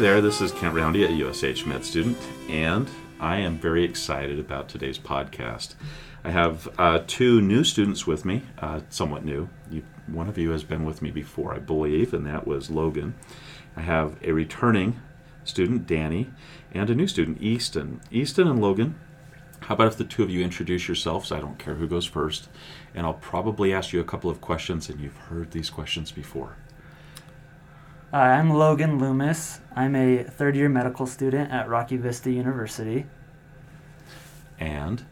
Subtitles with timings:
[0.00, 2.16] Hi there, this is Kent Roundy, a USH med student,
[2.48, 2.88] and
[3.20, 5.74] I am very excited about today's podcast.
[6.24, 9.50] I have uh, two new students with me, uh, somewhat new.
[9.70, 13.14] You, one of you has been with me before, I believe, and that was Logan.
[13.76, 14.98] I have a returning
[15.44, 16.30] student, Danny,
[16.72, 18.00] and a new student, Easton.
[18.10, 18.98] Easton and Logan,
[19.60, 21.30] how about if the two of you introduce yourselves?
[21.30, 22.48] I don't care who goes first,
[22.94, 26.56] and I'll probably ask you a couple of questions, and you've heard these questions before.
[28.12, 29.60] Hi, I'm Logan Loomis.
[29.76, 33.06] I'm a third year medical student at Rocky Vista University.
[34.58, 35.04] And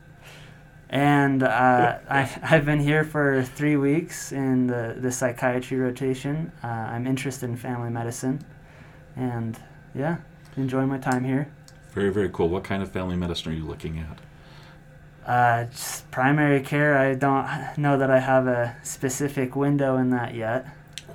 [0.91, 6.51] And uh, I, I've been here for three weeks in the, the psychiatry rotation.
[6.65, 8.45] Uh, I'm interested in family medicine.
[9.15, 9.57] And
[9.95, 10.17] yeah,
[10.57, 11.53] enjoying my time here.
[11.93, 12.49] very, very cool.
[12.49, 14.19] What kind of family medicine are you looking at?
[15.25, 17.47] Uh, just primary care, I don't
[17.77, 20.67] know that I have a specific window in that yet.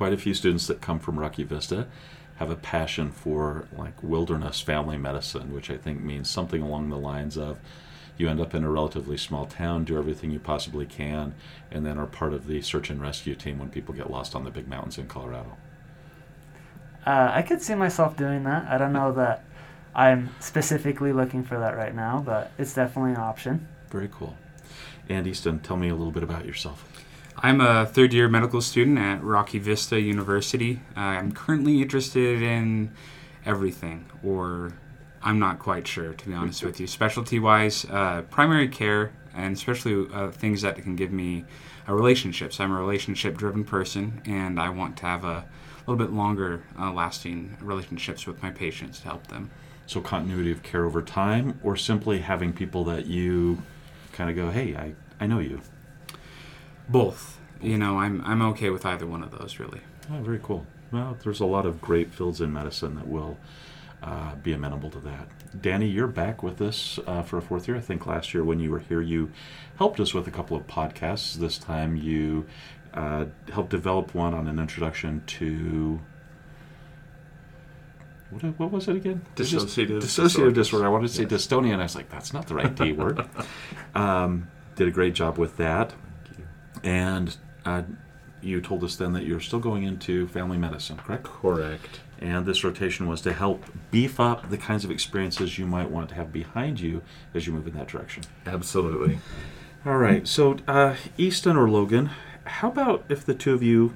[0.03, 1.87] Quite a few students that come from Rocky Vista
[2.35, 6.97] have a passion for like wilderness family medicine, which I think means something along the
[6.97, 7.57] lines of
[8.17, 11.35] you end up in a relatively small town, do everything you possibly can,
[11.71, 14.43] and then are part of the search and rescue team when people get lost on
[14.43, 15.55] the big mountains in Colorado.
[17.05, 18.67] Uh, I could see myself doing that.
[18.67, 19.45] I don't know that
[19.95, 23.69] I'm specifically looking for that right now, but it's definitely an option.
[23.89, 24.35] Very cool.
[25.07, 26.92] And Easton, tell me a little bit about yourself.
[27.45, 30.79] I'm a third year medical student at Rocky Vista University.
[30.95, 32.93] Uh, I'm currently interested in
[33.45, 34.71] everything, or
[35.21, 36.87] I'm not quite sure, to be honest with you.
[36.87, 41.43] Specialty wise, uh, primary care, and especially uh, things that can give me
[41.85, 42.53] a relationship.
[42.53, 45.43] So I'm a relationship driven person, and I want to have a
[45.85, 49.51] little bit longer uh, lasting relationships with my patients to help them.
[49.85, 53.61] So, continuity of care over time, or simply having people that you
[54.13, 55.59] kind of go, hey, I, I know you.
[56.89, 57.39] Both.
[57.61, 59.81] You know, I'm, I'm okay with either one of those, really.
[60.11, 60.65] Oh, very cool.
[60.91, 63.37] Well, there's a lot of great fields in medicine that will
[64.03, 65.27] uh, be amenable to that.
[65.61, 67.77] Danny, you're back with us uh, for a fourth year.
[67.77, 69.31] I think last year when you were here, you
[69.77, 71.35] helped us with a couple of podcasts.
[71.35, 72.45] This time you
[72.93, 75.99] uh, helped develop one on an introduction to.
[78.29, 79.21] What, what was it again?
[79.35, 80.85] Dissociative Dissociative disorder.
[80.85, 81.47] I wanted to say Yes.
[81.47, 83.23] dystonia, and I was like, that's not the right D word.
[83.95, 85.93] um, did a great job with that.
[86.83, 87.35] And
[87.65, 87.83] uh,
[88.41, 91.23] you told us then that you're still going into family medicine, correct?
[91.23, 92.01] Correct.
[92.19, 96.09] And this rotation was to help beef up the kinds of experiences you might want
[96.09, 97.01] to have behind you
[97.33, 98.23] as you move in that direction.
[98.45, 99.19] Absolutely.
[99.85, 100.27] All right.
[100.27, 102.11] So, uh, Easton or Logan,
[102.45, 103.95] how about if the two of you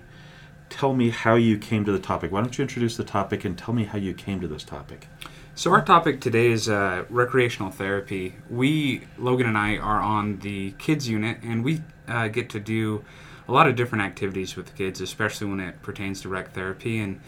[0.69, 2.31] tell me how you came to the topic?
[2.31, 5.08] Why don't you introduce the topic and tell me how you came to this topic?
[5.57, 8.35] So our topic today is uh, recreational therapy.
[8.47, 13.03] We, Logan and I, are on the kids unit, and we uh, get to do
[13.47, 17.00] a lot of different activities with kids, especially when it pertains to rec therapy.
[17.00, 17.19] And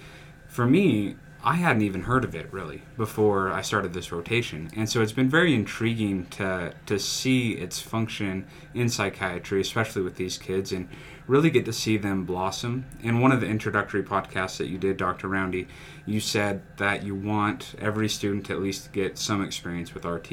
[0.48, 4.90] for me, I hadn't even heard of it really before I started this rotation, and
[4.90, 10.38] so it's been very intriguing to to see its function in psychiatry, especially with these
[10.38, 10.90] kids, and
[11.28, 12.86] really get to see them blossom.
[13.02, 15.30] In one of the introductory podcasts that you did, Dr.
[15.30, 15.70] Roundy,
[16.10, 20.32] you said that you want every student to at least get some experience with RT,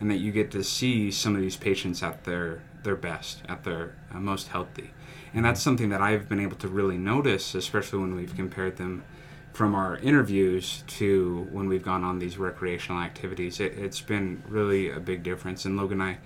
[0.00, 3.62] and that you get to see some of these patients at their their best, at
[3.62, 4.90] their uh, most healthy,
[5.32, 9.04] and that's something that I've been able to really notice, especially when we've compared them
[9.52, 13.60] from our interviews to when we've gone on these recreational activities.
[13.60, 15.64] It, it's been really a big difference.
[15.64, 16.18] And Logan and I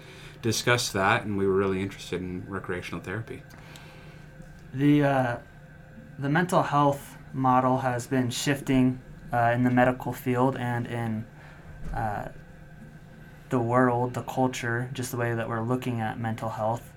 [0.43, 3.43] discussed that, and we were really interested in recreational therapy.
[4.73, 5.37] The, uh,
[6.19, 9.01] the mental health model has been shifting
[9.33, 11.25] uh, in the medical field and in
[11.95, 12.29] uh,
[13.51, 16.93] the world, the culture, just the way that we're looking at mental health.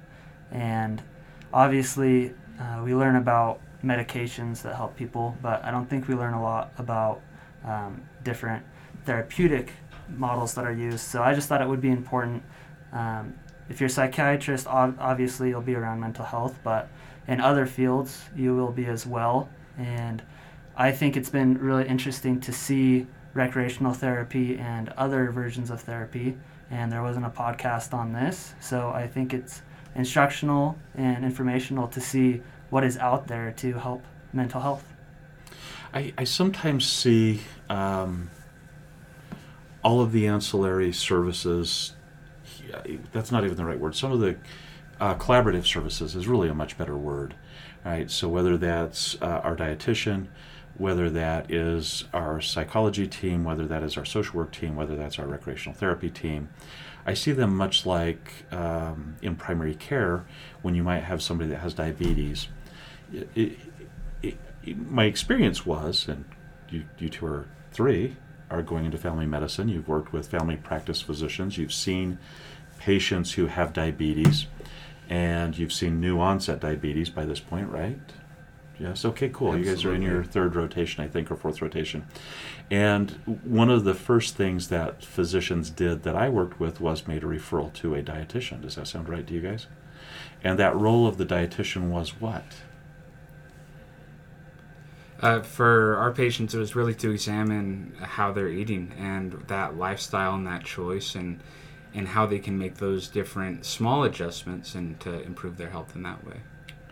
[0.51, 1.01] And
[1.53, 6.33] obviously, uh, we learn about medications that help people, but I don't think we learn
[6.33, 7.21] a lot about
[7.63, 8.65] um, different
[9.05, 9.71] therapeutic
[10.09, 11.01] models that are used.
[11.01, 12.43] So I just thought it would be important.
[12.91, 13.35] Um,
[13.69, 16.89] if you're a psychiatrist, ob- obviously you'll be around mental health, but
[17.27, 19.49] in other fields you will be as well.
[19.79, 20.21] And
[20.75, 26.37] I think it's been really interesting to see recreational therapy and other versions of therapy.
[26.69, 29.63] And there wasn't a podcast on this, so I think it's
[29.95, 34.03] instructional and informational to see what is out there to help
[34.33, 34.85] mental health.
[35.93, 38.29] I, I sometimes see um,
[39.83, 41.93] all of the ancillary services.
[43.11, 43.95] That's not even the right word.
[43.95, 44.37] Some of the
[44.99, 47.33] uh, collaborative services is really a much better word,
[47.85, 48.09] right?
[48.09, 50.27] So whether that's uh, our dietitian,
[50.77, 55.19] whether that is our psychology team, whether that is our social work team, whether that's
[55.19, 56.49] our recreational therapy team,
[57.05, 60.25] I see them much like um, in primary care
[60.61, 62.47] when you might have somebody that has diabetes.
[63.11, 63.57] It,
[64.23, 66.25] it, it, my experience was, and
[66.69, 68.15] you, you two are three
[68.49, 69.69] are going into family medicine.
[69.69, 71.57] You've worked with family practice physicians.
[71.57, 72.17] You've seen
[72.79, 74.47] patients who have diabetes,
[75.09, 77.99] and you've seen new onset diabetes by this point, right?
[78.79, 79.03] Yes.
[79.03, 79.27] Okay.
[79.27, 79.57] Cool.
[79.57, 82.05] You guys are in your third rotation, I think, or fourth rotation.
[82.71, 83.11] And
[83.43, 87.27] one of the first things that physicians did that I worked with was made a
[87.27, 88.61] referral to a dietitian.
[88.61, 89.67] Does that sound right to you guys?
[90.43, 92.45] And that role of the dietitian was what?
[95.21, 100.35] Uh, for our patients, it was really to examine how they're eating and that lifestyle
[100.35, 101.41] and that choice, and
[101.93, 106.03] and how they can make those different small adjustments and to improve their health in
[106.03, 106.41] that way.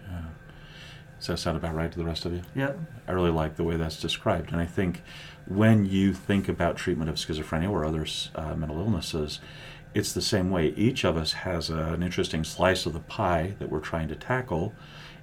[0.09, 0.21] Yeah.
[1.19, 2.41] Does that sound about right to the rest of you?
[2.55, 2.73] Yeah.
[3.07, 4.51] I really like the way that's described.
[4.51, 5.03] And I think
[5.45, 8.05] when you think about treatment of schizophrenia or other
[8.35, 9.39] uh, mental illnesses,
[9.93, 10.69] it's the same way.
[10.69, 14.15] Each of us has a, an interesting slice of the pie that we're trying to
[14.15, 14.73] tackle,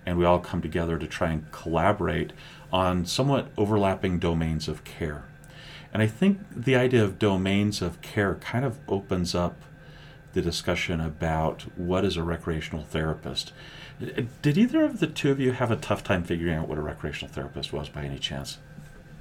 [0.07, 2.33] and we all come together to try and collaborate
[2.73, 5.25] on somewhat overlapping domains of care.
[5.95, 9.63] And I think the idea of domains of care kind of opens up
[10.33, 13.53] the discussion about what is a recreational therapist.
[14.43, 16.83] Did either of the two of you have a tough time figuring out what a
[16.83, 18.59] recreational therapist was by any chance?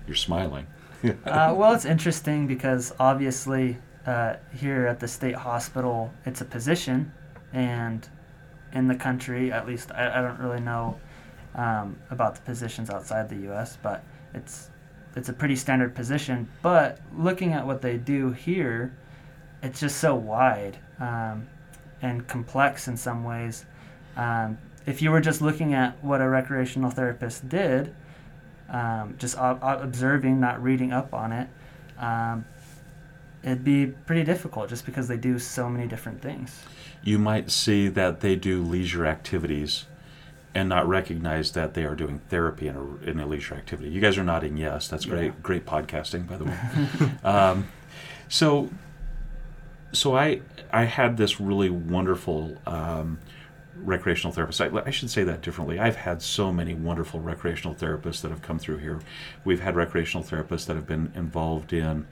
[0.07, 0.65] You're smiling.
[1.03, 3.77] uh, well, it's interesting because obviously
[4.07, 7.11] uh, here at the state hospital, it's a position,
[7.53, 8.09] and
[8.73, 10.99] in the country, at least, I, I don't really know
[11.53, 14.03] um, about the positions outside the U.S., but
[14.33, 14.71] it's
[15.15, 16.49] it's a pretty standard position.
[16.61, 18.93] But looking at what they do here,
[19.61, 21.47] it's just so wide um,
[22.01, 23.65] and complex in some ways.
[24.15, 27.93] Um, if you were just looking at what a recreational therapist did,
[28.69, 31.47] um, just ob- ob- observing, not reading up on it,
[31.97, 32.45] um,
[33.43, 36.63] it'd be pretty difficult just because they do so many different things.
[37.03, 39.85] You might see that they do leisure activities
[40.55, 43.89] and not recognize that they are doing therapy in a, in a leisure activity.
[43.89, 44.87] You guys are nodding yes.
[44.87, 45.25] That's great.
[45.25, 45.31] Yeah.
[45.41, 46.57] Great podcasting, by the way.
[47.23, 47.67] um,
[48.29, 48.69] so,
[49.91, 50.41] so I
[50.71, 53.19] I had this really wonderful um,
[53.75, 54.61] recreational therapist.
[54.61, 55.79] I, I should say that differently.
[55.79, 58.99] I've had so many wonderful recreational therapists that have come through here.
[59.43, 62.07] We've had recreational therapists that have been involved in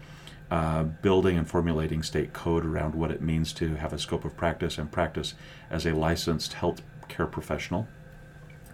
[0.50, 4.36] uh, building and formulating state code around what it means to have a scope of
[4.36, 5.34] practice and practice
[5.70, 7.88] as a licensed health care professional.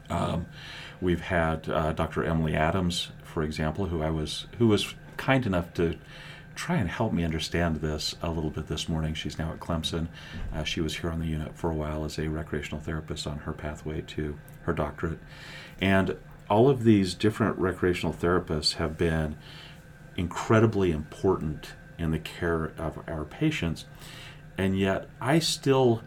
[0.09, 0.45] Um,
[1.01, 2.23] we've had uh, Dr.
[2.23, 5.97] Emily Adams, for example, who I was who was kind enough to
[6.55, 9.13] try and help me understand this a little bit this morning.
[9.13, 10.07] She's now at Clemson.
[10.53, 13.39] Uh, she was here on the unit for a while as a recreational therapist on
[13.39, 15.19] her pathway to her doctorate,
[15.79, 16.17] and
[16.49, 19.37] all of these different recreational therapists have been
[20.15, 23.85] incredibly important in the care of our patients,
[24.57, 26.01] and yet I still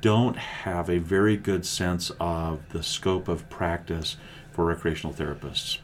[0.00, 4.16] don't have a very good sense of the scope of practice
[4.50, 5.78] for recreational therapists.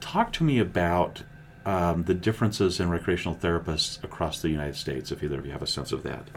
[0.00, 1.22] Talk to me about
[1.64, 5.62] um, the differences in recreational therapists across the United States, if either of you have
[5.62, 6.28] a sense of that.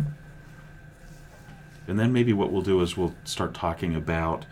[1.87, 4.45] And then maybe what we'll do is we'll start talking about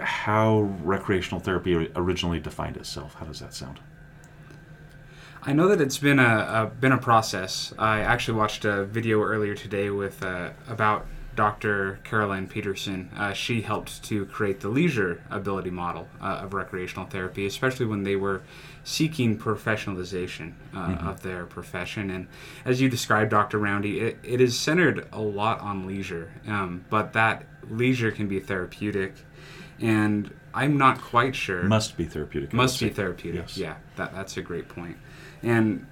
[0.00, 3.14] how recreational therapy originally defined itself.
[3.14, 3.80] How does that sound?
[5.42, 7.74] I know that it's been a, a been a process.
[7.78, 11.98] I actually watched a video earlier today with uh, about Dr.
[12.04, 13.10] Carol Ann Peterson.
[13.16, 18.02] Uh, she helped to create the leisure ability model uh, of recreational therapy, especially when
[18.04, 18.42] they were
[18.84, 21.06] seeking professionalization uh, Mhm.
[21.06, 22.10] of their profession.
[22.10, 22.26] And
[22.64, 23.58] as you described, Dr.
[23.58, 28.40] Roundy, it, it is centered a lot on leisure, um, but that leisure can be
[28.40, 29.14] therapeutic.
[29.80, 32.52] And I'm not quite sure Must be therapeutic.
[32.52, 33.40] Must be therapeutic.
[33.40, 33.56] Yes.
[33.56, 34.96] Yeah, that, that's a great point.
[35.42, 35.86] And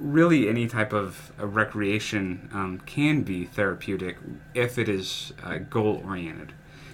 [0.00, 4.16] really, any type of uh, recreation um, can be therapeutic
[4.54, 6.52] if it is uh, goal oriented.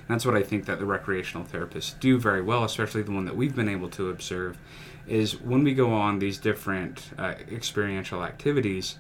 [0.09, 3.37] That's what I think that the recreational therapists do very well, especially the one that
[3.37, 4.59] we've been able to observe.
[5.07, 8.99] Is when we go on these different uh, experiential activities,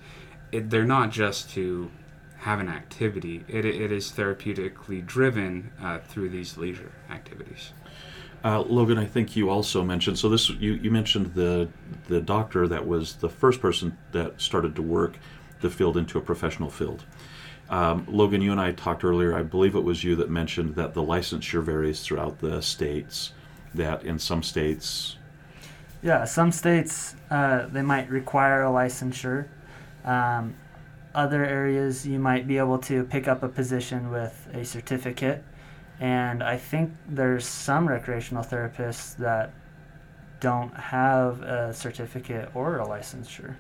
[0.53, 1.91] it, they're not just to
[2.39, 3.45] have an activity.
[3.49, 7.73] It, it is therapeutically driven uh, through these leisure activities.
[8.45, 10.19] Uh, Logan, I think you also mentioned.
[10.19, 11.69] So this you, you mentioned the
[12.09, 15.17] the doctor that was the first person that started to work
[15.61, 17.05] the field into a professional field.
[17.71, 19.35] Um, Logan, you and I talked earlier.
[19.35, 23.33] I believe it was you that mentioned that the licensure varies throughout the states.
[23.75, 25.17] That in some states,
[26.03, 29.49] Yeah, some states uh, they might require a licensure.
[30.05, 30.55] Um,
[31.15, 35.43] other areas you might be able to pick up a position with a certificate,
[36.01, 39.53] and I think there's some recreational therapists that
[40.41, 43.55] don't have a certificate or a licensure.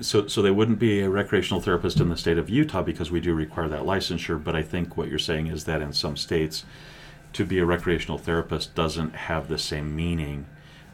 [0.00, 3.20] so so they wouldn't be a recreational therapist in the state of Utah because we
[3.20, 4.42] do require that licensure.
[4.42, 6.64] But I think what you're saying is that in some states,
[7.32, 10.46] to be a recreational therapist doesn't have the same meaning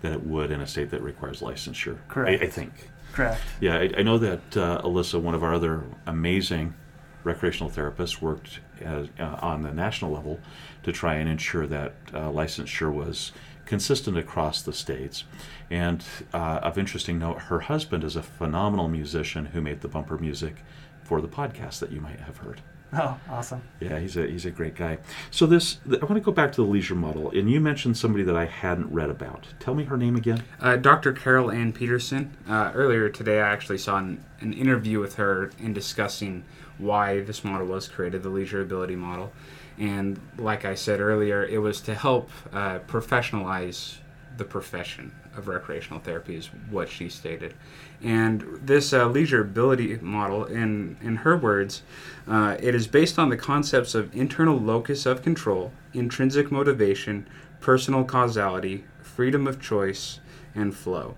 [0.03, 1.99] that it would in a state that requires licensure.
[2.09, 2.43] Correct.
[2.43, 2.91] I, I think.
[3.13, 3.41] Correct.
[3.61, 6.75] Yeah, I, I know that uh, Alyssa, one of our other amazing
[7.23, 10.41] recreational therapists, worked as, uh, on the national level
[10.85, 13.33] to try and ensure that uh, licensure was
[13.67, 15.25] consistent across the states.
[15.71, 20.19] And uh, of interesting note, her husband is a phenomenal musician who made the bumper
[20.19, 20.57] music
[21.03, 22.61] for the podcast that you might have heard.
[22.97, 23.61] Oh, awesome.
[23.81, 24.99] Yeah, he's a he's a great guy.
[25.31, 28.23] So this, I want to go back to the leisure model, and you mentioned somebody
[28.25, 29.49] that I hadn't read about.
[29.59, 30.45] Tell me her name again.
[30.61, 31.13] Uh, Dr.
[31.13, 32.37] Carol Ann Peterson.
[32.49, 36.45] Uh, earlier today, I actually saw an, an interview with her in discussing
[36.79, 39.33] why this model was created, the leisure ability model.
[39.79, 43.97] And like I said earlier, it was to help uh, professionalize
[44.37, 47.55] the profession of recreational therapy, is what she stated.
[48.03, 51.83] And this uh, leisure ability model, in, in her words,
[52.29, 57.27] uh, it is based on the concepts of internal locus of control, intrinsic motivation,
[57.61, 60.21] personal causality, freedom of choice,
[60.55, 61.17] and flow.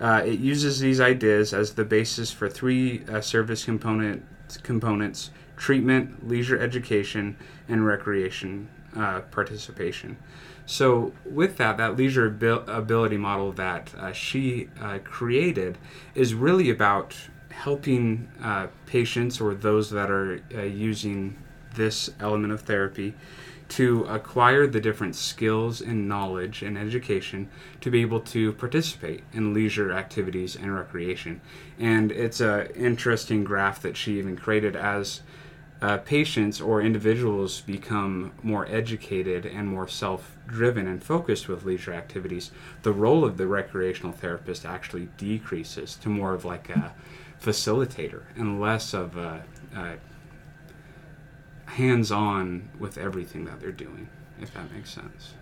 [0.00, 4.24] Uh, it uses these ideas as the basis for three uh, service component
[4.58, 7.36] components treatment, leisure education,
[7.68, 8.66] and recreation
[8.96, 10.16] uh, participation.
[10.64, 15.76] So, with that, that leisure abil- ability model that uh, she uh, created
[16.14, 17.14] is really about
[17.50, 21.36] helping uh, patients or those that are uh, using
[21.74, 23.14] this element of therapy
[23.70, 27.48] to acquire the different skills and knowledge and education
[27.80, 31.40] to be able to participate in leisure activities and recreation.
[31.78, 35.22] And it's an interesting graph that she even created as
[35.80, 41.94] uh, patients or individuals become more educated and more self driven and focused with leisure
[41.94, 42.50] activities,
[42.82, 46.92] the role of the recreational therapist actually decreases to more of like a
[47.42, 49.42] facilitator and less of a,
[49.74, 49.94] a
[51.70, 54.08] hands on with everything that they're doing,
[54.40, 55.34] if that makes sense.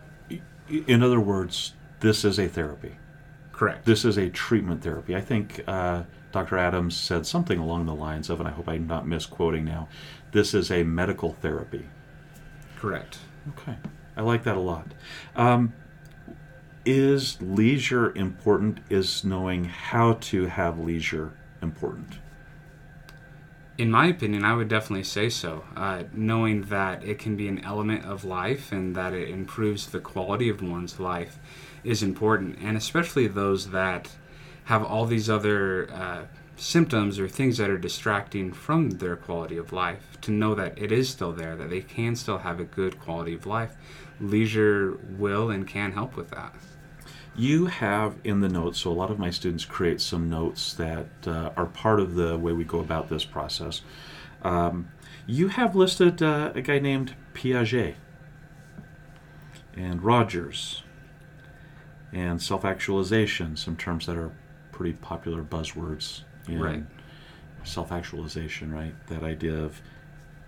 [0.69, 2.97] In other words, this is a therapy.
[3.53, 3.85] Correct.
[3.85, 5.17] This is a treatment therapy.
[5.17, 6.59] I think uh, Dr.
[6.59, 9.89] Adams said something along the lines of, and I hope I'm not misquoting now,
[10.33, 11.87] this is a medical therapy.
[12.77, 13.19] Correct.
[13.49, 13.77] Okay.
[14.17, 14.87] I like that a lot.
[15.35, 15.73] Um,
[16.85, 18.81] is leisure important?
[18.89, 22.19] Is knowing how to have leisure important?
[23.79, 25.63] In my opinion, I would definitely say so.
[25.77, 30.01] Uh, knowing that it can be an element of life and that it improves the
[30.01, 31.39] quality of one's life
[31.85, 34.11] is important, and especially those that
[34.65, 36.25] have all these other uh,
[36.57, 40.19] symptoms or things that are distracting from their quality of life.
[40.23, 43.35] To know that it is still there, that they can still have a good quality
[43.35, 43.77] of life,
[44.21, 46.53] leisure will and can help with that.
[47.39, 51.07] You have in the notes, so a lot of my students create some notes that
[51.25, 53.83] uh, are part of the way we go about this process.
[54.43, 54.89] Um,
[55.25, 57.95] you have listed uh, a guy named Piaget
[59.77, 60.83] and Rogers
[62.13, 64.33] and self actualization, some terms that are
[64.73, 66.83] pretty popular buzzwords in Right.
[67.63, 68.95] self actualization, right?
[69.07, 69.81] That idea of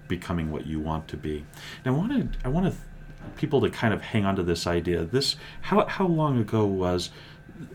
[0.08, 1.44] becoming what you want to be.
[1.84, 2.74] Now, I wanted, I wanted
[3.36, 5.04] people to kind of hang on to this idea.
[5.04, 7.10] This, how, how long ago was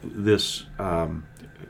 [0.04, 0.66] this?
[0.80, 1.26] Um,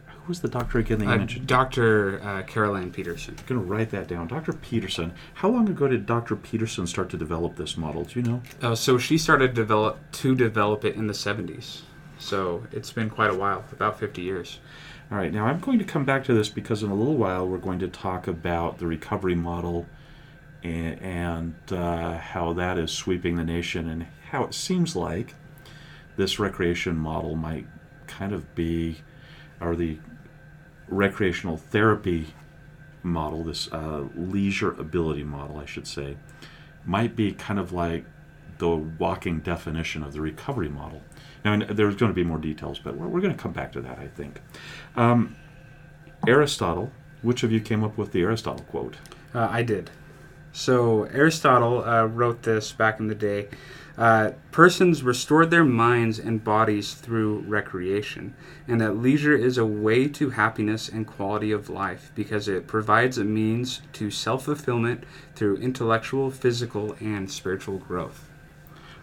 [0.07, 1.45] who was the doctor again that you Uh, mentioned?
[1.47, 2.19] Dr.
[2.23, 3.35] Uh, Carol Ann Peterson.
[3.37, 4.27] I'm going to write that down.
[4.27, 4.53] Dr.
[4.53, 5.13] Peterson.
[5.35, 6.35] How long ago did Dr.
[6.35, 8.05] Peterson start to develop this model?
[8.05, 8.41] Do you know?
[8.61, 11.81] Uh, so she started develop to develop it in the 70s.
[12.17, 14.59] So it's been quite a while, about 50 years.
[15.11, 17.47] All right, now I'm going to come back to this because in a little while
[17.47, 19.85] we're going to talk about the recovery model
[20.65, 25.35] and, uh, how that is sweeping the nation and how it seems like
[26.17, 27.67] this recreation model might
[28.07, 28.97] kind of be,
[29.59, 29.97] or the
[30.87, 32.33] recreational therapy
[33.03, 36.17] model, this uh, leisure ability model, I should say,
[36.85, 38.05] might be kind of like
[38.57, 41.01] the walking definition of the recovery model.
[41.43, 43.81] Now, there's going to be more details, but we're, we're going to come back to
[43.81, 44.41] that, I think.
[44.95, 45.35] Um,
[46.27, 46.91] Aristotle,
[47.21, 48.95] which of you came up with the Aristotle quote?
[49.33, 49.91] Uh, I did.
[50.55, 53.49] So Aristotle uh, wrote this back in the day.
[53.97, 58.33] Uh, persons restored their minds and bodies through recreation,
[58.65, 63.17] and that leisure is a way to happiness and quality of life because it provides
[63.17, 65.03] a means to self fulfillment
[65.35, 68.29] through intellectual, physical, and spiritual growth.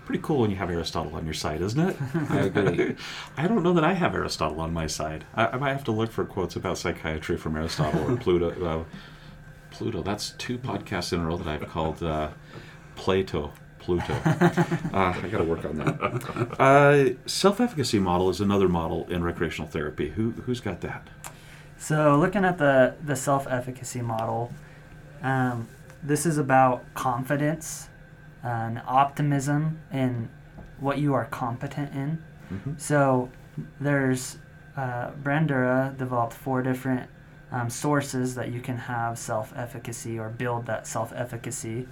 [0.07, 1.97] Pretty cool when you have Aristotle on your side, isn't it?
[2.31, 2.97] I agree.
[3.37, 5.27] I don't know that I have Aristotle on my side.
[5.35, 8.51] I, I might have to look for quotes about psychiatry from Aristotle or Pluto.
[8.81, 8.85] Uh,
[9.73, 10.03] Pluto.
[10.03, 12.29] That's two podcasts in a row that I've called uh,
[12.97, 13.53] Plato.
[13.79, 14.15] Pluto.
[14.95, 16.61] Uh, I got to work on that.
[16.61, 20.11] Uh, self-efficacy model is another model in recreational therapy.
[20.11, 21.09] Who who's got that?
[21.79, 24.53] So, looking at the, the self efficacy model,
[25.23, 25.67] um,
[26.03, 27.89] this is about confidence
[28.43, 30.29] and optimism in
[30.79, 32.23] what you are competent in.
[32.53, 32.79] Mhm.
[32.79, 33.31] So,
[33.81, 34.37] there's
[34.77, 37.09] uh, Bandura developed four different
[37.53, 41.87] um, sources that you can have self-efficacy or build that self-efficacy.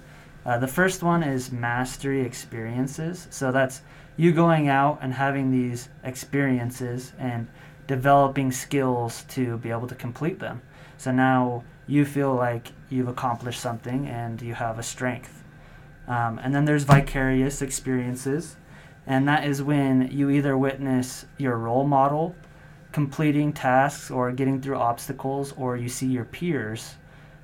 [0.45, 3.27] Uh, the first one is mastery experiences.
[3.29, 3.81] So that's
[4.17, 7.47] you going out and having these experiences and
[7.87, 10.61] developing skills to be able to complete them.
[10.97, 15.43] So now you feel like you've accomplished something and you have a strength.
[16.07, 18.57] Um, and then there's vicarious experiences,
[19.05, 22.35] and that is when you either witness your role model
[22.91, 26.95] completing tasks or getting through obstacles, or you see your peers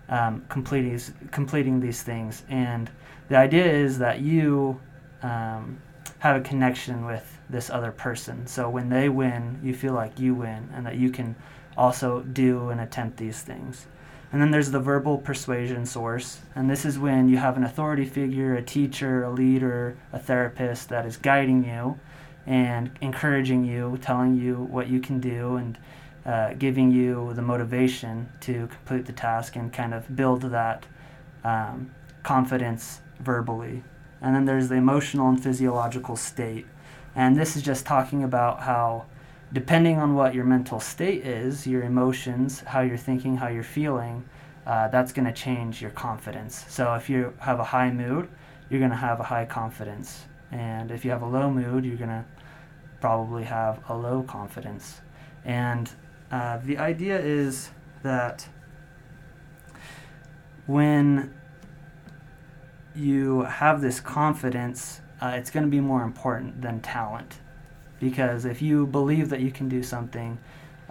[0.10, 1.00] um, completing
[1.32, 2.44] completing these things.
[2.50, 2.90] And
[3.30, 4.80] the idea is that you
[5.22, 5.82] um,
[6.20, 8.48] have a connection with this other person.
[8.48, 11.36] So when they win, you feel like you win, and that you can
[11.78, 13.88] also do and attempt these things.
[14.32, 16.42] And then there's the verbal persuasion source.
[16.56, 20.90] And this is when you have an authority figure, a teacher, a leader, a therapist
[20.90, 21.98] that is guiding you
[22.48, 25.78] and encouraging you, telling you what you can do, and
[26.26, 30.86] uh, giving you the motivation to complete the task and kind of build that
[31.44, 31.92] um,
[32.24, 33.84] confidence verbally.
[34.22, 36.66] And then there's the emotional and physiological state.
[37.16, 39.06] And this is just talking about how
[39.54, 44.24] depending on what your mental state is, your emotions, how you're thinking, how you're feeling,
[44.66, 46.66] uh, that's going to change your confidence.
[46.68, 48.28] So if you have a high mood,
[48.70, 50.26] you're going to have a high confidence.
[50.52, 52.26] And if you have a low mood, you're going to
[53.00, 55.02] probably have a low confidence.
[55.46, 55.90] And
[56.32, 57.70] uh, the idea is
[58.04, 58.48] that
[60.66, 61.34] when
[62.96, 67.40] you have this confidence, uh, it's going to be more important than talent
[68.00, 70.38] because if you believe that you can do something,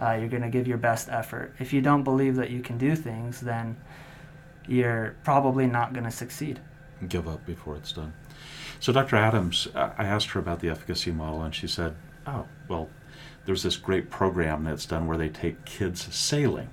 [0.01, 1.53] uh, you're going to give your best effort.
[1.59, 3.77] If you don't believe that you can do things, then
[4.67, 6.59] you're probably not going to succeed.
[7.07, 8.13] Give up before it's done.
[8.79, 9.15] So, Dr.
[9.15, 12.89] Adams, I asked her about the efficacy model, and she said, Oh, well,
[13.45, 16.69] there's this great program that's done where they take kids sailing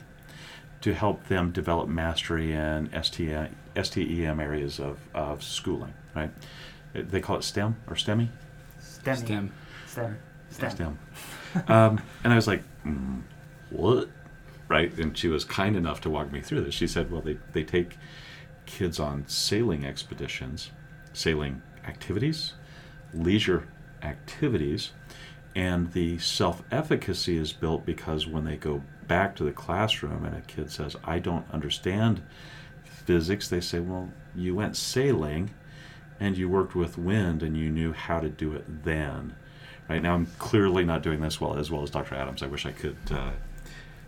[0.80, 6.30] to help them develop mastery in STEM, STEM areas of, of schooling, right?
[6.92, 8.28] They call it STEM or STEMI?
[8.80, 9.16] STEM.
[9.16, 9.52] STEM.
[9.86, 10.18] STEM.
[10.50, 10.70] STEM.
[10.70, 10.98] STEM.
[11.68, 13.22] um, and I was like, mm,
[13.70, 14.08] what?
[14.68, 14.92] Right?
[14.98, 16.74] And she was kind enough to walk me through this.
[16.74, 17.96] She said, well, they, they take
[18.66, 20.70] kids on sailing expeditions,
[21.12, 22.54] sailing activities,
[23.12, 23.68] leisure
[24.02, 24.92] activities,
[25.54, 30.36] and the self efficacy is built because when they go back to the classroom and
[30.36, 32.22] a kid says, I don't understand
[32.84, 35.50] physics, they say, well, you went sailing
[36.18, 39.34] and you worked with wind and you knew how to do it then.
[39.88, 42.14] Right now, I'm clearly not doing this well as well as Dr.
[42.14, 42.42] Adams.
[42.42, 43.32] I wish I could uh,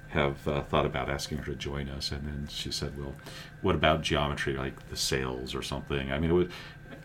[0.09, 2.11] have uh, thought about asking her to join us.
[2.13, 3.15] And then she said, "Well,
[3.61, 6.49] what about geometry, like the sails or something?" I mean, it was.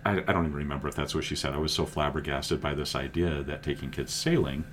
[0.06, 1.54] I, I don't even remember if that's what she said.
[1.54, 4.66] I was so flabbergasted by this idea that taking kids sailing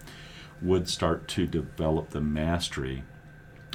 [0.60, 3.04] would start to develop the mastery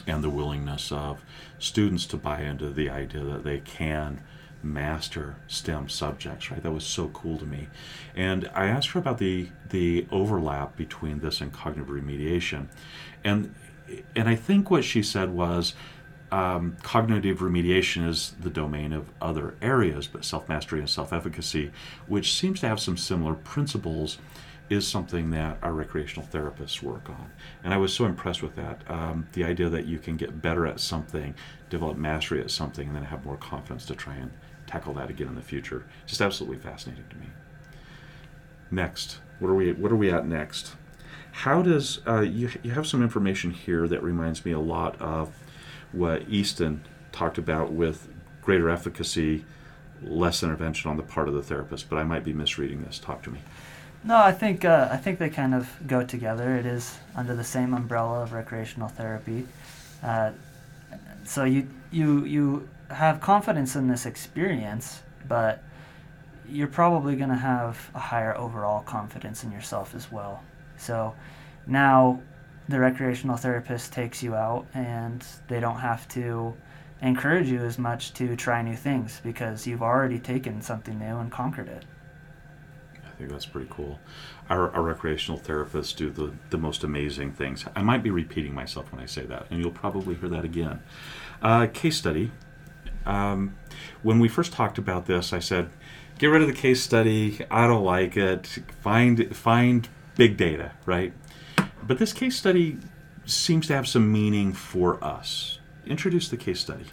[0.07, 1.23] and the willingness of
[1.59, 4.21] students to buy into the idea that they can
[4.61, 6.63] master STEM subjects, right?
[6.63, 7.67] That was so cool to me.
[8.15, 12.67] And I asked her about the the overlap between this and cognitive remediation.
[13.23, 13.53] And
[14.15, 15.73] and I think what she said was
[16.33, 21.71] um, cognitive remediation is the domain of other areas, but self mastery and self efficacy,
[22.07, 24.17] which seems to have some similar principles,
[24.67, 27.29] is something that our recreational therapists work on.
[27.63, 28.81] And I was so impressed with that.
[28.89, 31.35] Um, the idea that you can get better at something,
[31.69, 34.31] develop mastery at something, and then have more confidence to try and
[34.65, 35.85] tackle that again in the future.
[36.07, 37.27] Just absolutely fascinating to me.
[38.71, 40.77] Next, what are we what are we at next?
[41.31, 45.31] How does uh, you you have some information here that reminds me a lot of
[45.93, 48.07] what Easton talked about with
[48.41, 49.45] greater efficacy,
[50.01, 52.99] less intervention on the part of the therapist, but I might be misreading this.
[52.99, 53.39] Talk to me.
[54.03, 56.55] No, I think uh, I think they kind of go together.
[56.57, 59.47] It is under the same umbrella of recreational therapy.
[60.03, 60.31] Uh,
[61.23, 65.63] so you you you have confidence in this experience, but
[66.49, 70.43] you're probably going to have a higher overall confidence in yourself as well.
[70.77, 71.15] So
[71.65, 72.21] now
[72.69, 76.55] the recreational therapist takes you out and they don't have to
[77.01, 81.31] encourage you as much to try new things because you've already taken something new and
[81.31, 81.85] conquered it.
[83.05, 83.99] I think that's pretty cool.
[84.49, 87.65] Our, our recreational therapists do the, the most amazing things.
[87.75, 90.81] I might be repeating myself when I say that, and you'll probably hear that again.
[91.41, 92.31] Uh, case study
[93.05, 93.55] um,
[94.01, 95.69] when we first talked about this, I said,
[96.19, 97.45] "Get rid of the case study.
[97.51, 98.47] I don't like it.
[98.81, 101.13] Find find big data, right?"
[101.87, 102.77] But this case study
[103.25, 105.59] seems to have some meaning for us.
[105.85, 106.85] introduce the case study.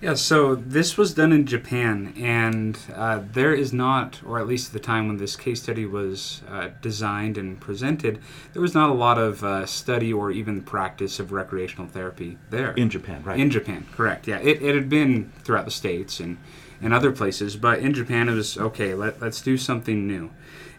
[0.00, 4.68] Yeah, so this was done in Japan, and uh, there is not, or at least
[4.68, 8.20] at the time when this case study was uh, designed and presented,
[8.52, 12.72] there was not a lot of uh, study or even practice of recreational therapy there.
[12.72, 13.40] In Japan, right?
[13.40, 14.28] In Japan, correct.
[14.28, 16.36] Yeah, it, it had been throughout the states and,
[16.82, 18.92] and other places, but in Japan it was okay.
[18.92, 20.30] Let, let's do something new,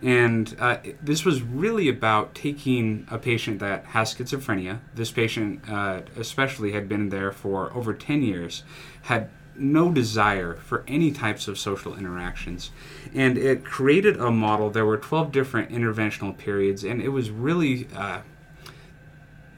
[0.02, 4.80] and uh, this was really about taking a patient that has schizophrenia.
[4.94, 8.64] This patient, uh, especially, had been there for over ten years,
[9.04, 12.70] had no desire for any types of social interactions.
[13.14, 14.70] And it created a model.
[14.70, 17.88] There were 12 different interventional periods, and it was really.
[17.96, 18.22] Uh,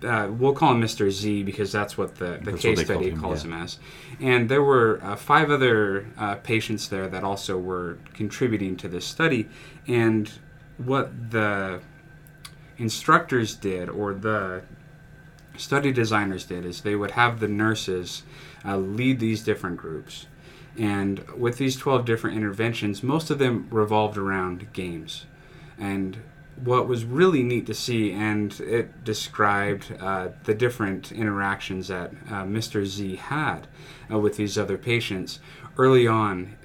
[0.04, 1.10] uh, we'll call him Mr.
[1.10, 3.52] Z because that's what the, the That's case study him, calls yeah.
[3.52, 3.80] him as.
[4.20, 9.06] And there were uh, five other uh, patients there that also were contributing to this
[9.06, 9.50] study.
[9.88, 10.32] And
[10.78, 11.82] what the
[12.78, 14.64] instructors did, or the
[15.58, 18.24] study designers did, is they would have the nurses
[18.66, 20.28] uh, lead these different groups.
[20.78, 25.26] And with these 12 different interventions, most of them revolved around games.
[25.78, 26.20] And
[26.64, 32.44] what was really neat to see, and it described uh, the different interactions that uh,
[32.44, 32.86] Mr.
[32.86, 33.68] Z had
[34.12, 35.40] uh, with these other patients.
[35.78, 36.56] Early on,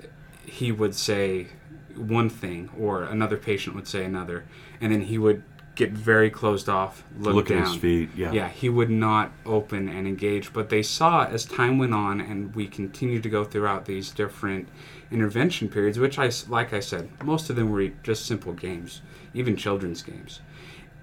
[0.44, 1.48] he would say
[1.96, 4.44] one thing, or another patient would say another,
[4.80, 5.42] and then he would
[5.74, 7.59] get very closed off, look, Look down.
[7.62, 8.11] at his feet.
[8.16, 8.30] Yeah.
[8.33, 10.52] Yeah, he would not open and engage.
[10.52, 14.68] But they saw as time went on, and we continued to go throughout these different
[15.11, 19.02] intervention periods, which I, like I said, most of them were just simple games,
[19.35, 20.40] even children's games.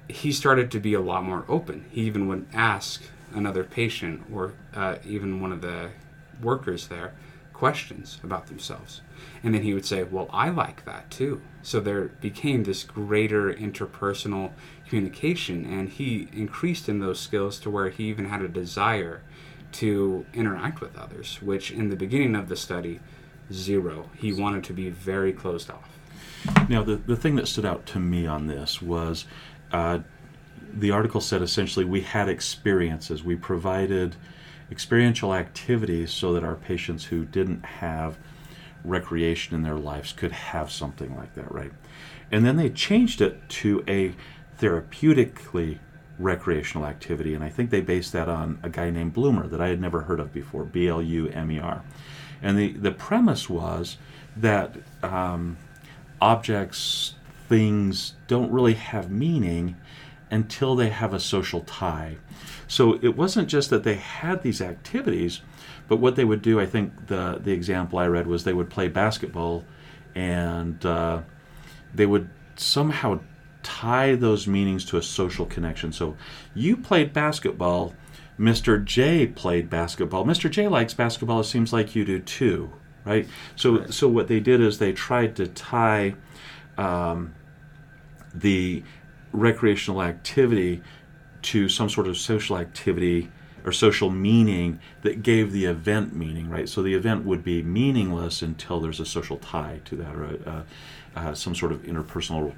[0.08, 1.86] He started to be a lot more open.
[1.92, 5.90] He even would ask another patient or uh, even one of the
[6.42, 7.14] workers there
[7.54, 9.02] questions about themselves.
[9.44, 11.42] And then he would say, Well, I like that too.
[11.62, 14.54] So there became this greater interpersonal
[14.88, 19.22] communication, and he increased in those skills to where he even had a desire
[19.74, 23.00] to interact with others, which in the beginning of the study,
[23.54, 24.10] zero.
[24.16, 26.01] He wanted to be very closed off.
[26.70, 29.26] Now, the, the thing that stood out to me on this was
[29.72, 30.00] uh,
[30.74, 33.24] the article said essentially we had experiences.
[33.24, 34.16] We provided
[34.72, 38.18] experiential activities so that our patients who didn't have
[38.84, 41.72] recreation in their lives could have something like that, right?
[42.32, 44.14] And then they changed it to a
[44.60, 45.80] therapeutically
[46.18, 49.68] recreational activity, and I think they based that on a guy named Blumer that I
[49.68, 51.84] had never heard of before, B L U M E R.
[52.42, 53.98] And the, the premise was
[54.38, 55.58] that um,
[56.22, 57.16] objects,
[57.50, 59.76] things don't really have meaning
[60.30, 62.18] until they have a social tie.
[62.68, 65.42] So it wasn't just that they had these activities,
[65.90, 68.70] but what they would do, I think the, the example I read was they would
[68.70, 69.66] play basketball
[70.16, 71.22] and uh,
[71.94, 73.20] they would somehow
[73.64, 75.92] tie those meanings to a social connection.
[75.92, 76.16] So
[76.54, 77.94] you played basketball,
[78.40, 78.84] Mr.
[78.84, 80.26] J played basketball.
[80.26, 80.50] Mr.
[80.50, 82.72] J likes basketball, it seems like you do too,
[83.06, 83.28] right?
[83.56, 86.16] So, so what they did is they tried to tie
[86.78, 87.34] um,
[88.34, 88.84] the
[89.32, 90.82] recreational activity
[91.44, 93.30] to some sort of social activity
[93.64, 96.68] or social meaning that gave the event meaning, right?
[96.68, 100.64] So the event would be meaningless until there's a social tie to that or uh,
[101.16, 102.54] uh, some sort of interpersonal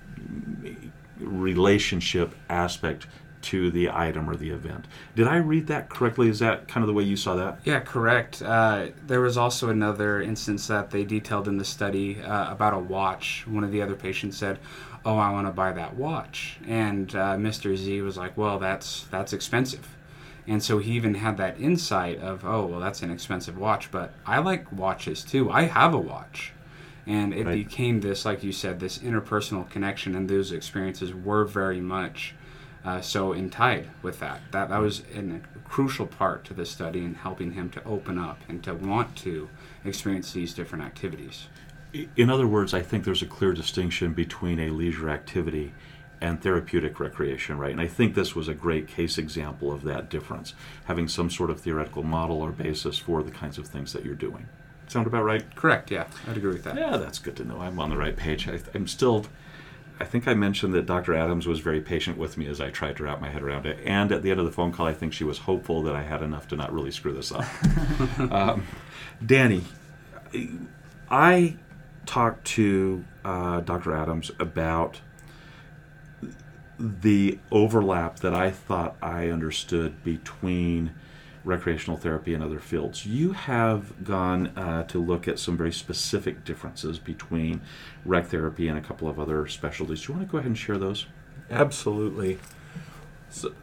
[1.19, 3.07] relationship aspect
[3.43, 4.85] to the item or the event.
[5.15, 6.29] Did I read that correctly?
[6.29, 7.59] Is that kind of the way you saw that?
[7.63, 8.41] Yeah, correct.
[8.41, 12.79] Uh, there was also another instance that they detailed in the study uh, about a
[12.79, 13.45] watch.
[13.47, 14.59] One of the other patients said,
[15.05, 17.75] "Oh, I want to buy that watch," and uh, Mr.
[17.75, 19.87] Z was like, "Well, that's that's expensive."
[20.47, 24.13] And so he even had that insight of, "Oh, well, that's an expensive watch, but
[24.25, 25.51] I like watches too.
[25.51, 26.53] I have a watch."
[27.05, 27.67] And it Right.
[27.67, 32.33] became this, like you said, this interpersonal connection, and those experiences were very much
[32.85, 34.41] uh, so in tied with that.
[34.51, 38.17] That that was an, a crucial part to the study in helping him to open
[38.17, 39.49] up and to want to
[39.85, 41.47] experience these different activities.
[42.15, 45.73] In other words, I think there's a clear distinction between a leisure activity
[46.19, 47.71] and therapeutic recreation, right?
[47.71, 50.53] And I think this was a great case example of that difference,
[50.85, 54.15] having some sort of theoretical model or basis for the kinds of things that you're
[54.15, 54.47] doing.
[54.87, 55.43] Sound about right?
[55.55, 55.91] Correct.
[55.91, 56.75] Yeah, I'd agree with that.
[56.75, 57.59] Yeah, that's good to know.
[57.59, 58.47] I'm on the right page.
[58.47, 59.25] I, I'm still.
[59.99, 61.13] I think I mentioned that Dr.
[61.13, 63.79] Adams was very patient with me as I tried to wrap my head around it.
[63.85, 66.03] And at the end of the phone call, I think she was hopeful that I
[66.03, 67.45] had enough to not really screw this up.
[68.31, 68.65] um,
[69.25, 69.63] Danny,
[71.09, 71.57] I
[72.05, 73.95] talked to uh, Dr.
[73.95, 75.01] Adams about
[76.79, 80.91] the overlap that I thought I understood between
[81.43, 83.05] recreational therapy and other fields.
[83.05, 87.61] You have gone uh, to look at some very specific differences between
[88.05, 90.01] rec therapy and a couple of other specialties.
[90.01, 91.05] Do you want to go ahead and share those?
[91.49, 92.39] Absolutely.
[93.29, 93.53] So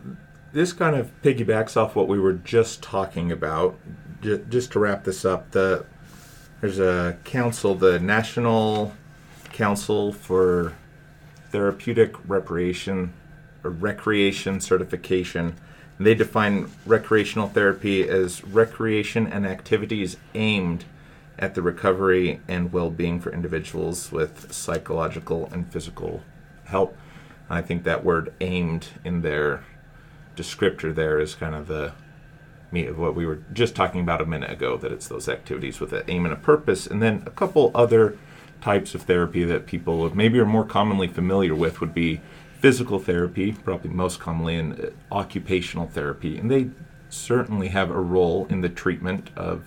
[0.53, 3.79] this kind of piggybacks off what we were just talking about.
[4.21, 5.87] j- just to wrap this up, the
[6.61, 8.93] there's a council, the National
[9.53, 10.75] Council for
[11.51, 13.13] Therapeutic Recreation
[14.61, 15.57] Certification.
[16.01, 20.87] And they define recreational therapy as recreation and activities aimed
[21.39, 26.23] at the recovery and well-being for individuals with psychological and physical
[26.65, 26.97] help.
[27.51, 29.63] I think that word aimed in their
[30.37, 31.93] descriptor there is kind of the
[32.73, 35.81] meat of what we were just talking about a minute ago that it's those activities
[35.81, 38.17] with an aim and a purpose and then a couple other
[38.63, 42.23] types of therapy that people maybe are more commonly familiar with would be
[42.61, 46.69] physical therapy probably most commonly and uh, occupational therapy and they
[47.09, 49.65] certainly have a role in the treatment of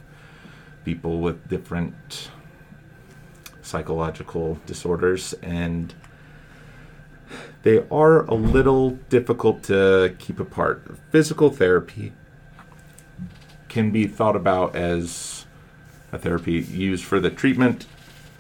[0.86, 2.30] people with different
[3.62, 5.94] psychological disorders and
[7.64, 10.98] they are a little difficult to keep apart.
[11.12, 12.12] Physical therapy
[13.70, 15.46] can be thought about as
[16.12, 17.88] a therapy used for the treatment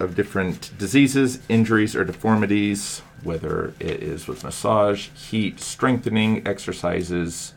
[0.03, 7.53] of different diseases, injuries, or deformities, whether it is with massage, heat, strengthening, exercises.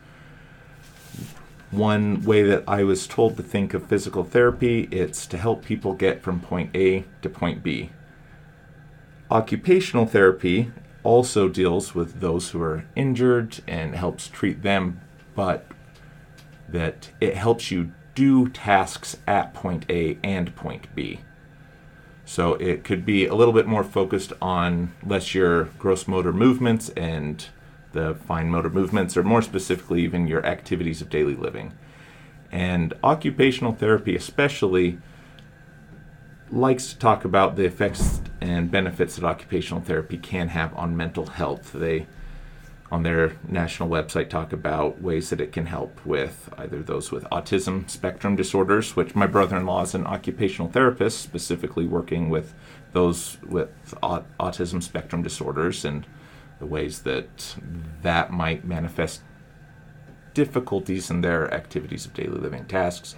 [1.71, 5.93] One way that I was told to think of physical therapy, it's to help people
[5.93, 7.91] get from point A to point B.
[9.31, 10.71] Occupational therapy
[11.03, 15.01] also deals with those who are injured and helps treat them,
[15.35, 15.67] but
[16.69, 21.21] that it helps you do tasks at point A and point B.
[22.29, 26.89] So it could be a little bit more focused on less your gross motor movements
[26.91, 27.47] and
[27.93, 31.73] the fine motor movements, or more specifically, even your activities of daily living.
[32.51, 34.99] And occupational therapy, especially,
[36.51, 41.27] likes to talk about the effects and benefits that occupational therapy can have on mental
[41.27, 41.73] health.
[41.73, 42.07] They,
[42.91, 47.25] on their national website, talk about ways that it can help with either those with
[47.25, 52.55] autism spectrum disorders, which my brother in law is an occupational therapist, specifically working with
[52.93, 53.71] those with
[54.03, 56.07] autism spectrum disorders and
[56.59, 57.57] the ways that
[58.03, 59.21] that might manifest
[60.33, 63.17] difficulties in their activities of daily living tasks.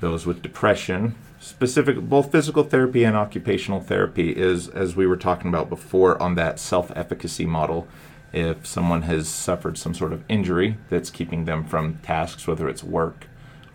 [0.00, 5.48] Those with depression, specific both physical therapy and occupational therapy is as we were talking
[5.48, 7.86] about before on that self-efficacy model
[8.34, 12.84] if someone has suffered some sort of injury that's keeping them from tasks whether it's
[12.84, 13.26] work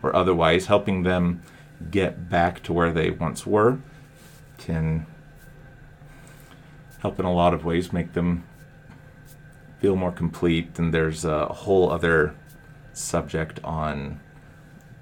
[0.03, 1.41] or otherwise helping them
[1.91, 3.79] get back to where they once were
[4.57, 5.05] can
[6.99, 8.43] help in a lot of ways make them
[9.79, 12.35] feel more complete and there's a whole other
[12.93, 14.19] subject on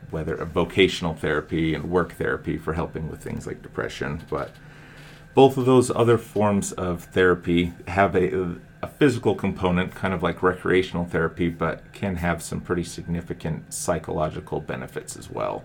[0.09, 4.23] whether a vocational therapy and work therapy for helping with things like depression.
[4.29, 4.51] But
[5.33, 10.43] both of those other forms of therapy have a, a physical component, kind of like
[10.43, 15.63] recreational therapy, but can have some pretty significant psychological benefits as well.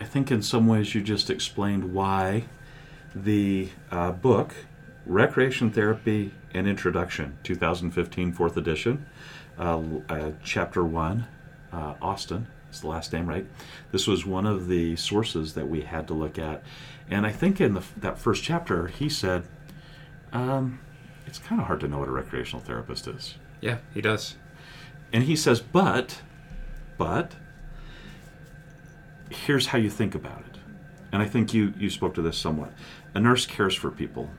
[0.00, 2.44] I think in some ways you just explained why
[3.14, 4.54] the uh, book,
[5.06, 9.06] Recreation Therapy an Introduction, 2015, fourth edition,
[9.58, 11.26] uh, uh, chapter one,
[11.72, 13.46] uh, Austin, is the last name, right?
[13.90, 16.62] This was one of the sources that we had to look at.
[17.10, 19.46] And I think in the, that first chapter, he said,
[20.32, 20.80] um,
[21.28, 23.34] it's kind of hard to know what a recreational therapist is.
[23.60, 24.36] Yeah, he does.
[25.12, 26.22] And he says, but,
[26.96, 27.32] but,
[29.28, 30.58] here's how you think about it.
[31.12, 32.72] And I think you, you spoke to this somewhat.
[33.14, 34.30] A nurse cares for people,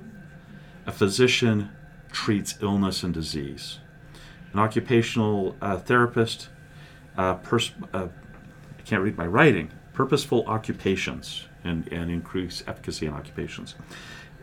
[0.87, 1.69] a physician
[2.11, 3.79] treats illness and disease,
[4.53, 6.49] an occupational uh, therapist
[7.17, 8.07] uh, pers- uh,
[8.77, 13.75] I can't read my writing, purposeful occupations and, and increase efficacy in occupations.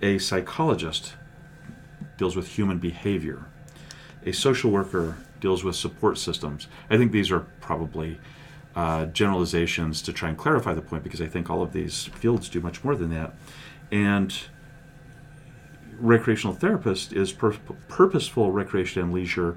[0.01, 1.15] A psychologist
[2.17, 3.47] deals with human behavior.
[4.25, 6.67] A social worker deals with support systems.
[6.91, 8.19] I think these are probably
[8.75, 12.49] uh, generalizations to try and clarify the point because I think all of these fields
[12.49, 13.35] do much more than that.
[13.91, 14.37] And
[15.99, 17.57] recreational therapist is pur-
[17.89, 19.57] purposeful recreation and leisure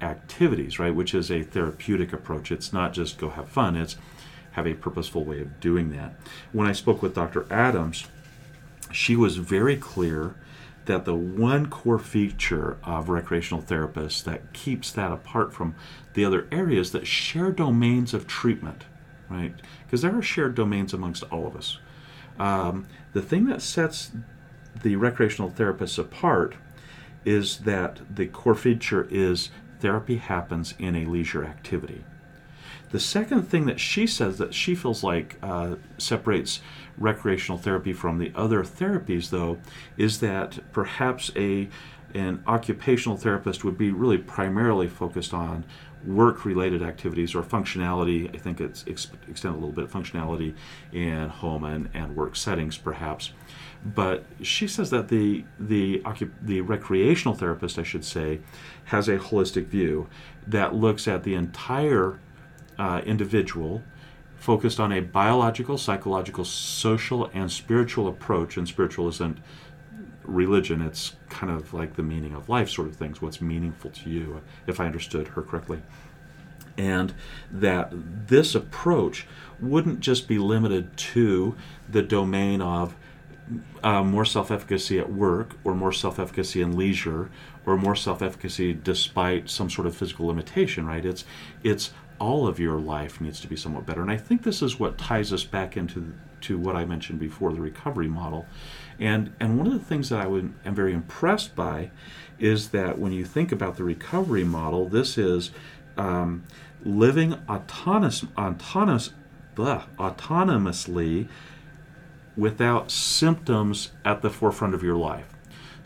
[0.00, 0.94] activities, right?
[0.94, 2.50] Which is a therapeutic approach.
[2.50, 3.96] It's not just go have fun, it's
[4.52, 6.14] have a purposeful way of doing that.
[6.52, 7.46] When I spoke with Dr.
[7.52, 8.06] Adams,
[8.92, 10.34] she was very clear
[10.88, 15.74] that the one core feature of recreational therapists that keeps that apart from
[16.14, 18.86] the other areas that share domains of treatment,
[19.28, 19.54] right?
[19.84, 21.78] Because there are shared domains amongst all of us.
[22.38, 24.12] Um, the thing that sets
[24.82, 26.54] the recreational therapists apart
[27.24, 32.02] is that the core feature is therapy happens in a leisure activity.
[32.92, 36.60] The second thing that she says that she feels like uh, separates
[36.98, 39.58] recreational therapy from the other therapies, though,
[39.96, 41.68] is that perhaps a
[42.14, 45.62] an occupational therapist would be really primarily focused on
[46.06, 48.34] work related activities or functionality.
[48.34, 50.54] I think it's ex- extended a little bit of functionality
[50.92, 53.32] in home and, and work settings, perhaps.
[53.84, 58.40] But she says that the the occup- the recreational therapist, I should say,
[58.86, 60.08] has a holistic view
[60.46, 62.18] that looks at the entire
[62.78, 63.82] uh, individual,
[64.38, 68.56] focused on a biological, psychological, social, and spiritual approach.
[68.56, 69.38] And spiritual isn't
[70.24, 73.20] religion; it's kind of like the meaning of life, sort of things.
[73.20, 75.82] What's meaningful to you, if I understood her correctly
[76.78, 77.12] and
[77.50, 77.90] that
[78.28, 79.26] this approach
[79.60, 81.56] wouldn't just be limited to
[81.90, 82.94] the domain of
[83.82, 87.30] uh, more self efficacy at work, or more self efficacy in leisure,
[87.66, 91.04] or more self efficacy despite some sort of physical limitation, right?
[91.04, 91.24] It's,
[91.64, 94.02] it's all of your life needs to be somewhat better.
[94.02, 97.52] And I think this is what ties us back into to what I mentioned before
[97.52, 98.46] the recovery model.
[98.98, 101.90] And, and one of the things that I would, am very impressed by
[102.38, 105.50] is that when you think about the recovery model, this is
[105.96, 106.44] um,
[106.84, 109.10] living autonomous, autonomous,
[109.54, 111.28] blah, autonomously
[112.36, 115.34] without symptoms at the forefront of your life.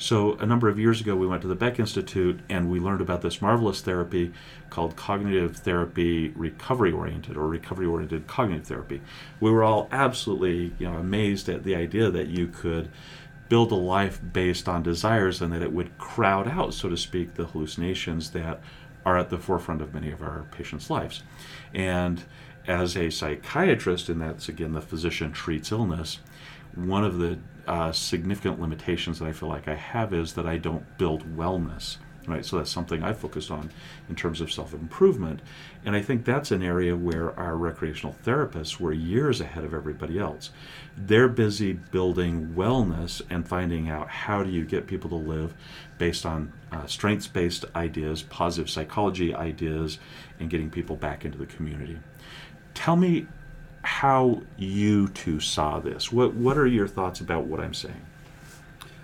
[0.03, 3.01] So, a number of years ago, we went to the Beck Institute and we learned
[3.01, 4.33] about this marvelous therapy
[4.69, 9.01] called cognitive therapy recovery oriented or recovery oriented cognitive therapy.
[9.38, 12.91] We were all absolutely you know, amazed at the idea that you could
[13.49, 17.35] build a life based on desires and that it would crowd out, so to speak,
[17.35, 18.61] the hallucinations that
[19.07, 21.23] are at the forefront of many of our patients' lives.
[21.73, 22.25] And
[22.67, 26.19] as a psychiatrist, and that's again the physician treats illness,
[26.75, 30.59] one of the uh, significant limitations that I feel like I have is that I
[30.59, 31.98] don't build wellness.
[32.25, 33.72] Right, so that's something I focus on
[34.09, 35.40] in terms of self improvement,
[35.85, 40.20] and I think that's an area where our recreational therapists were years ahead of everybody
[40.20, 40.51] else.
[40.96, 45.53] They're busy building wellness and finding out how do you get people to live
[45.98, 49.98] based on uh, strengths based ideas, positive psychology ideas,
[50.38, 51.98] and getting people back into the community.
[52.72, 53.27] Tell me
[53.83, 56.12] how you two saw this.
[56.12, 58.07] What what are your thoughts about what I'm saying?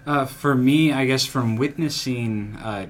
[0.07, 2.87] Uh, for me, I guess from witnessing uh,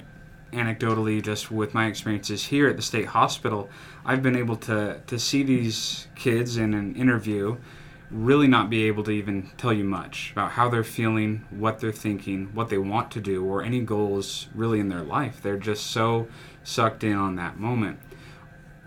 [0.53, 3.69] anecdotally, just with my experiences here at the state hospital,
[4.05, 7.57] I've been able to to see these kids in an interview
[8.11, 11.91] really not be able to even tell you much about how they're feeling, what they're
[11.91, 15.41] thinking, what they want to do, or any goals really in their life.
[15.43, 16.27] They're just so
[16.63, 17.99] sucked in on that moment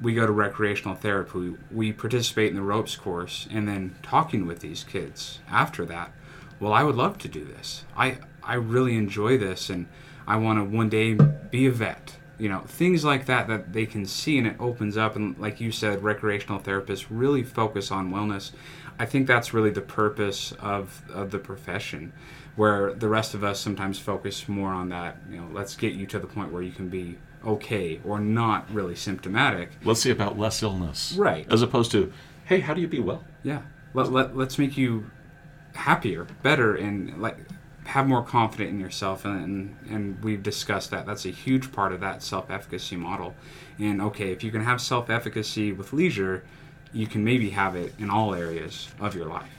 [0.02, 4.60] we go to recreational therapy, we participate in the ropes course, and then talking with
[4.60, 6.12] these kids after that.
[6.60, 7.84] Well, I would love to do this.
[7.96, 9.86] I I really enjoy this, and
[10.26, 12.16] I want to one day be a vet.
[12.38, 15.14] You know, things like that that they can see, and it opens up.
[15.14, 18.50] And like you said, recreational therapists really focus on wellness.
[18.98, 22.12] I think that's really the purpose of of the profession,
[22.56, 25.18] where the rest of us sometimes focus more on that.
[25.30, 28.70] You know, let's get you to the point where you can be okay or not
[28.72, 29.70] really symptomatic.
[29.84, 31.14] Let's see about less illness.
[31.16, 31.46] Right.
[31.50, 32.12] As opposed to,
[32.44, 33.24] hey, how do you be well?
[33.42, 33.62] Yeah.
[33.94, 35.10] Let, let, let's make you
[35.74, 37.38] happier, better, and like
[37.84, 39.24] have more confidence in yourself.
[39.24, 41.06] And, and, and we've discussed that.
[41.06, 43.34] That's a huge part of that self efficacy model.
[43.78, 46.44] And okay, if you can have self efficacy with leisure,
[46.92, 49.50] you can maybe have it in all areas of your life.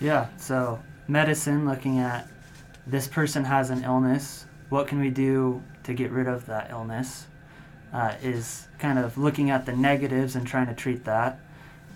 [0.00, 2.26] Yeah, so medicine, looking at
[2.86, 7.26] this person has an illness, what can we do to get rid of that illness
[7.92, 11.38] uh, is kind of looking at the negatives and trying to treat that.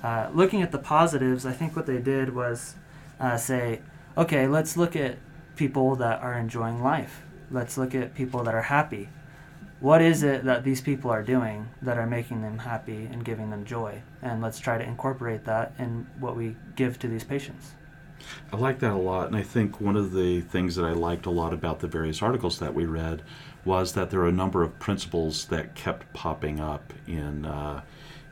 [0.02, 2.76] Uh, looking at the positives, I think what they did was
[3.18, 3.80] uh, say,
[4.16, 5.18] okay, let's look at
[5.56, 7.22] people that are enjoying life.
[7.50, 9.08] Let's look at people that are happy.
[9.80, 13.50] What is it that these people are doing that are making them happy and giving
[13.50, 14.02] them joy?
[14.22, 17.72] And let's try to incorporate that in what we give to these patients.
[18.52, 21.26] I like that a lot, and I think one of the things that I liked
[21.26, 23.22] a lot about the various articles that we read
[23.64, 27.82] was that there are a number of principles that kept popping up in uh,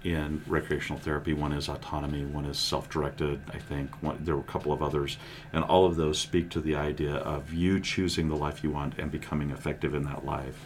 [0.05, 1.33] in recreational therapy.
[1.33, 3.41] One is autonomy, one is self-directed.
[3.53, 5.17] I think one, there were a couple of others,
[5.53, 8.99] and all of those speak to the idea of you choosing the life you want
[8.99, 10.61] and becoming effective in that life.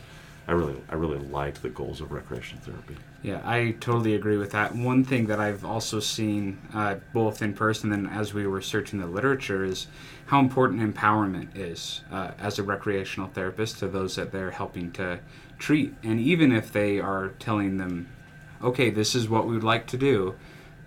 [0.49, 2.97] I really, I really like the goals of recreational therapy.
[3.21, 4.77] Yeah, I totally agree with that.
[4.77, 9.01] One thing that I've also seen, uh, both in person and as we were searching
[9.01, 9.89] the literature, is
[10.27, 15.19] how important empowerment is uh, as a recreational therapist to those that they're helping to
[15.59, 15.95] treat.
[16.05, 18.09] And even if they are telling them,
[18.63, 20.37] okay, this is what we would like to do,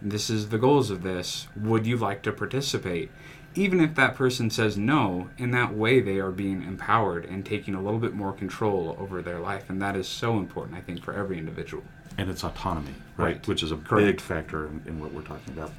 [0.01, 3.11] this is the goals of this, would you like to participate?
[3.53, 7.75] even if that person says no, in that way they are being empowered and taking
[7.75, 9.69] a little bit more control over their life.
[9.69, 11.83] And that is so important, I think, for every individual.
[12.17, 13.25] And it's autonomy, right?
[13.25, 13.47] Right.
[13.47, 14.05] Which is a Correct.
[14.05, 15.71] big factor in, in what we're talking about.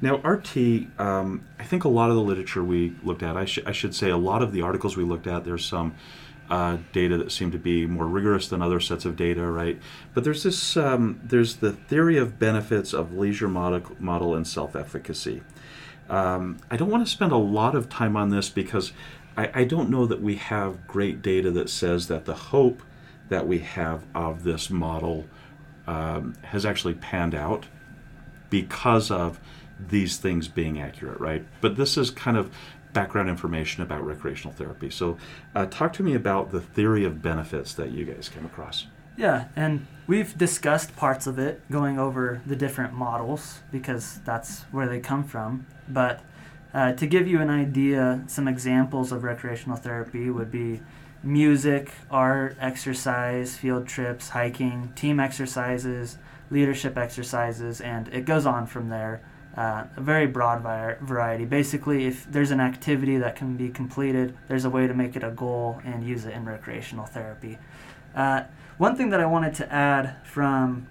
[0.00, 3.60] Now, RT, um, I think a lot of the literature we looked at, I, sh-
[3.66, 5.94] I should say a lot of the articles we looked at, there's some
[6.50, 9.78] uh, data that seem to be more rigorous than other sets of data, right?
[10.12, 15.42] But there's this um, there's the theory of benefits of leisure model, model and self-efficacy.
[16.10, 18.92] Um, I don't want to spend a lot of time on this because
[19.36, 22.82] I, I don't know that we have great data that says that the hope
[23.30, 25.24] that we have of this model
[25.86, 27.66] um, has actually panned out
[28.50, 29.40] because of
[29.78, 31.44] these things being accurate, right?
[31.60, 32.50] But this is kind of
[32.92, 34.88] background information about recreational therapy.
[34.88, 35.18] So,
[35.54, 38.86] uh, talk to me about the theory of benefits that you guys came across.
[39.16, 44.88] Yeah, and we've discussed parts of it, going over the different models because that's where
[44.88, 45.66] they come from.
[45.88, 46.20] But
[46.72, 50.80] uh, to give you an idea, some examples of recreational therapy would be
[51.24, 56.18] music, art, exercise, field trips, hiking, team exercises,
[56.50, 59.22] leadership exercises, and it goes on from there.
[59.56, 61.44] Uh, a very broad vi- variety.
[61.44, 65.22] Basically, if there's an activity that can be completed, there's a way to make it
[65.22, 67.56] a goal and use it in recreational therapy.
[68.16, 68.42] Uh,
[68.78, 70.88] one thing that I wanted to add from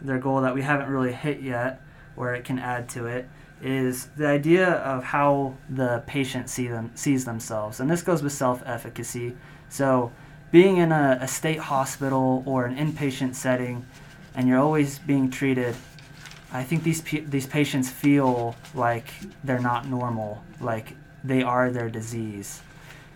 [0.00, 1.82] their goal that we haven't really hit yet,
[2.14, 3.28] where it can add to it,
[3.62, 7.80] is the idea of how the patient see them, sees themselves.
[7.80, 9.36] And this goes with self efficacy.
[9.76, 10.12] So,
[10.52, 13.84] being in a, a state hospital or an inpatient setting,
[14.34, 15.74] and you're always being treated
[16.52, 19.08] I think these these patients feel like
[19.42, 22.62] they're not normal, like they are their disease.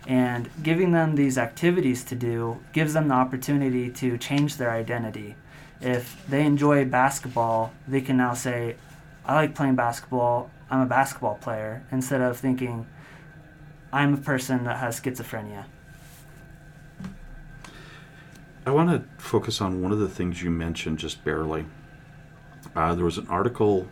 [0.06, 5.36] And giving them these activities to do gives them the opportunity to change their identity.
[5.80, 8.76] If they enjoy basketball, they can now say,
[9.24, 12.86] I like playing basketball, I'm a basketball player, instead of thinking,
[13.92, 15.64] I'm a person that has schizophrenia.
[18.70, 21.66] I want to focus on one of the things you mentioned just barely
[22.76, 23.88] uh, there was an article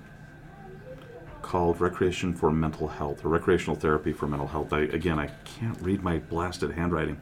[1.42, 4.72] called Recreation for Mental Health or Recreational Therapy for Mental Health.
[4.72, 7.20] I, again, I can't read my blasted handwriting.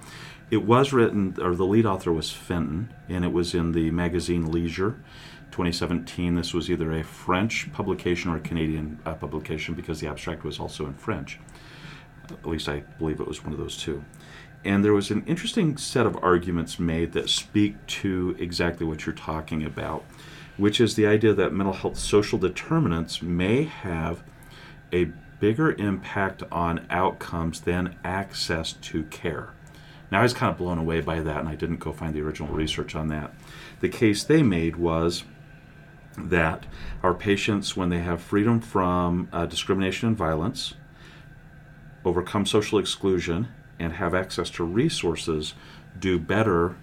[0.50, 4.52] It was written, or the lead author was Fenton, and it was in the magazine
[4.52, 5.02] Leisure.
[5.50, 6.34] 2017.
[6.34, 10.60] This was either a French publication or a Canadian uh, publication because the abstract was
[10.60, 11.40] also in French.
[12.30, 14.04] At least I believe it was one of those two.
[14.66, 19.14] And there was an interesting set of arguments made that speak to exactly what you're
[19.14, 20.04] talking about
[20.56, 24.22] which is the idea that mental health social determinants may have
[24.92, 25.04] a
[25.38, 29.50] bigger impact on outcomes than access to care.
[30.10, 32.22] Now, I was kind of blown away by that, and I didn't go find the
[32.22, 33.34] original research on that.
[33.80, 35.24] The case they made was
[36.16, 36.64] that
[37.02, 40.74] our patients, when they have freedom from uh, discrimination and violence,
[42.04, 43.48] overcome social exclusion,
[43.78, 45.54] and have access to resources,
[45.98, 46.76] do better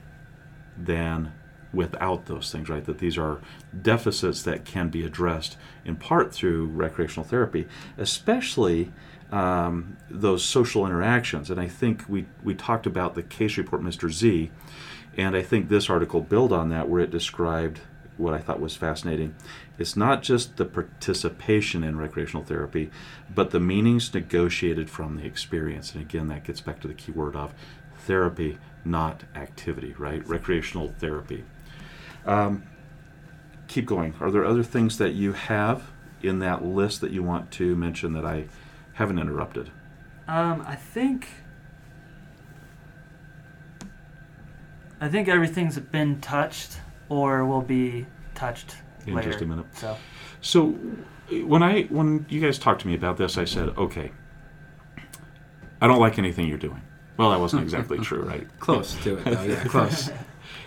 [0.77, 1.33] than
[1.73, 2.85] without those things, right?
[2.85, 3.41] That these are
[3.81, 7.67] deficits that can be addressed in part through recreational therapy,
[7.97, 8.91] especially
[9.31, 11.49] um, those social interactions.
[11.49, 14.11] And I think we, we talked about the case report, Mr.
[14.11, 14.51] Z,
[15.17, 17.81] and I think this article built on that where it described
[18.17, 19.35] what I thought was fascinating.
[19.77, 22.91] It's not just the participation in recreational therapy,
[23.33, 25.93] but the meanings negotiated from the experience.
[25.93, 27.53] And again, that gets back to the key word of
[27.99, 30.25] therapy, not activity, right?
[30.27, 31.43] Recreational therapy.
[32.25, 32.63] Um,
[33.67, 34.13] keep going.
[34.19, 35.91] Are there other things that you have
[36.21, 38.45] in that list that you want to mention that I
[38.93, 39.71] haven't interrupted?
[40.27, 41.27] Um, I think.
[45.01, 46.77] I think everything's been touched
[47.13, 48.05] or will be
[48.35, 49.31] touched in later.
[49.31, 49.65] just a minute.
[49.73, 49.97] So,
[50.41, 50.67] so
[51.45, 54.11] when I when you guys talked to me about this, I said, okay,
[55.81, 56.81] I don't like anything you're doing.
[57.17, 58.47] Well, that wasn't exactly true, right?
[58.59, 59.43] Close to it, though.
[59.43, 60.09] Yeah, close.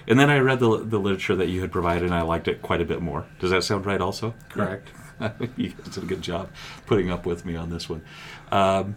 [0.09, 2.63] And then I read the, the literature that you had provided, and I liked it
[2.63, 3.27] quite a bit more.
[3.41, 4.01] Does that sound right?
[4.01, 4.89] Also, correct.
[5.57, 6.49] you guys did a good job
[6.87, 8.03] putting up with me on this one.
[8.53, 8.97] Um,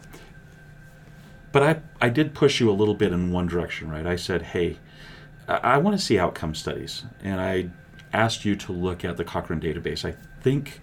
[1.52, 4.06] but I I did push you a little bit in one direction, right?
[4.06, 4.78] I said, hey,
[5.50, 7.70] I, I want to see outcome studies, and I
[8.14, 10.06] asked you to look at the Cochrane database.
[10.06, 10.82] I think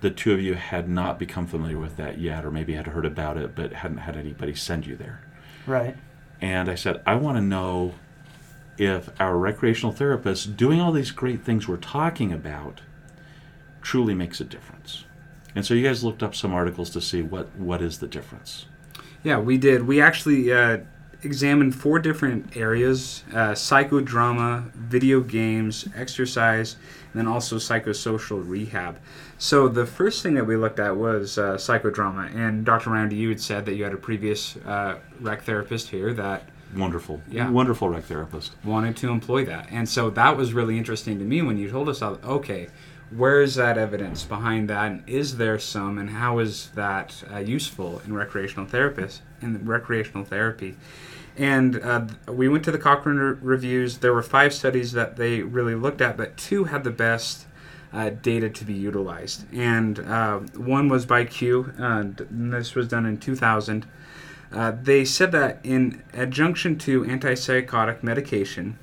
[0.00, 3.06] the two of you had not become familiar with that yet, or maybe had heard
[3.06, 5.22] about it, but hadn't had anybody send you there.
[5.66, 5.96] right.
[6.40, 7.94] And I said, I want to know
[8.76, 12.80] if our recreational therapists doing all these great things we're talking about
[13.80, 15.04] truly makes a difference.
[15.54, 18.66] And so you guys looked up some articles to see what, what is the difference.
[19.22, 19.86] Yeah, we did.
[19.86, 20.78] We actually uh,
[21.22, 26.76] examined four different areas uh, psychodrama, video games, exercise,
[27.12, 28.98] and then also psychosocial rehab.
[29.38, 32.34] So the first thing that we looked at was uh, psychodrama.
[32.34, 32.90] And Dr.
[32.90, 36.44] Randy, you had said that you had a previous uh, rec therapist here that
[36.76, 37.20] Wonderful.
[37.28, 37.50] Yeah.
[37.50, 38.52] Wonderful rec therapist.
[38.64, 39.68] wanted to employ that.
[39.70, 42.68] And so that was really interesting to me when you told us, how, okay,
[43.10, 44.90] where is that evidence behind that?
[44.90, 45.98] And is there some?
[45.98, 50.76] And how is that uh, useful in recreational therapists in recreational therapy?
[51.36, 53.98] And uh, we went to the Cochrane re- reviews.
[53.98, 57.46] There were five studies that they really looked at, but two had the best
[57.92, 59.46] uh, data to be utilized.
[59.52, 63.86] And uh, one was by Q, and this was done in 2000.
[64.52, 68.78] Uh, they said that in adjunction to antipsychotic medication,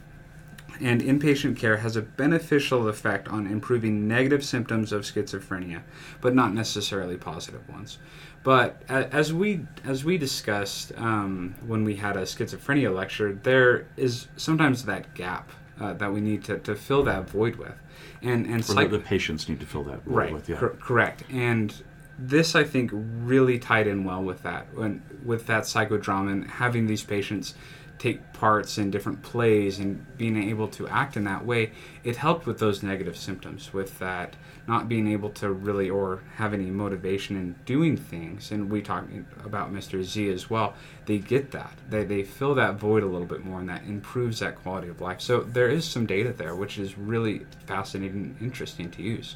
[0.81, 5.81] and inpatient care has a beneficial effect on improving negative symptoms of schizophrenia,
[6.21, 7.97] but not necessarily positive ones.
[8.43, 14.27] But as we as we discussed um, when we had a schizophrenia lecture, there is
[14.37, 17.75] sometimes that gap uh, that we need to, to fill that void with,
[18.21, 20.47] and and Or psych- the, the patients need to fill that void right with.
[20.49, 20.57] Yeah.
[20.57, 21.73] cor- correct and
[22.21, 26.85] this i think really tied in well with that when with that psychodrama and having
[26.85, 27.55] these patients
[27.97, 31.71] take parts in different plays and being able to act in that way
[32.03, 34.35] it helped with those negative symptoms with that
[34.69, 39.11] not being able to really or have any motivation in doing things and we talked
[39.43, 40.75] about mr z as well
[41.07, 44.39] they get that they, they fill that void a little bit more and that improves
[44.39, 48.41] that quality of life so there is some data there which is really fascinating and
[48.41, 49.35] interesting to use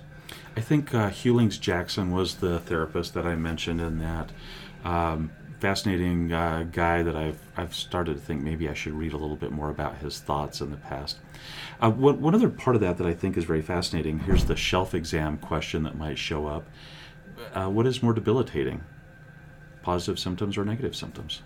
[0.56, 4.32] I think uh, Hewlings Jackson was the therapist that I mentioned in that.
[4.84, 5.32] Um,
[5.64, 9.38] fascinating uh, guy that I've I've started to think maybe I should read a little
[9.38, 11.20] bit more about his thoughts in the past.
[11.84, 14.20] Uh, one, one other part of that that I think is very fascinating.
[14.20, 16.66] Here's the shelf exam question that might show up.
[17.54, 18.82] Uh, what is more debilitating,
[19.82, 21.42] positive symptoms or negative symptoms?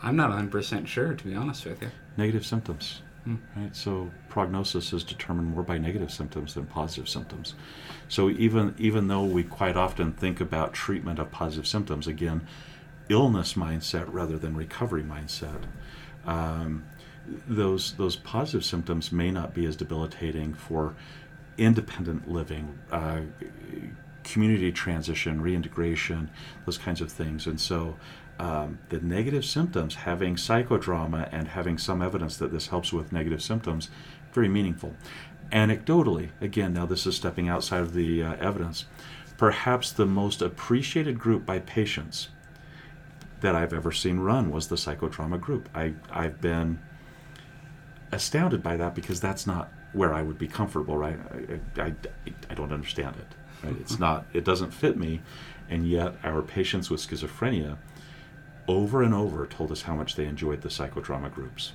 [0.00, 3.02] i'm not 100% sure to be honest with you Negative symptoms.
[3.24, 3.36] Hmm.
[3.54, 7.54] Right, so prognosis is determined more by negative symptoms than positive symptoms.
[8.08, 12.44] So even even though we quite often think about treatment of positive symptoms, again,
[13.08, 15.62] illness mindset rather than recovery mindset,
[16.26, 16.84] um,
[17.46, 20.94] those those positive symptoms may not be as debilitating for
[21.58, 23.20] independent living, uh,
[24.24, 26.30] community transition, reintegration,
[26.64, 27.46] those kinds of things.
[27.46, 27.96] And so
[28.38, 33.42] um, the negative symptoms, having psychodrama and having some evidence that this helps with negative
[33.42, 33.90] symptoms,
[34.32, 34.94] very meaningful.
[35.50, 38.84] Anecdotally, again, now this is stepping outside of the uh, evidence,
[39.36, 42.28] perhaps the most appreciated group by patients
[43.40, 45.68] that I've ever seen run was the psychodrama group.
[45.74, 46.78] I, I've been
[48.12, 51.18] astounded by that because that's not where I would be comfortable, right?
[51.76, 51.94] I, I,
[52.50, 53.66] I don't understand it.
[53.66, 53.76] Right?
[53.80, 54.26] It's not.
[54.32, 55.20] It doesn't fit me,
[55.68, 57.76] and yet our patients with schizophrenia,
[58.66, 61.72] over and over, told us how much they enjoyed the psychodrama groups.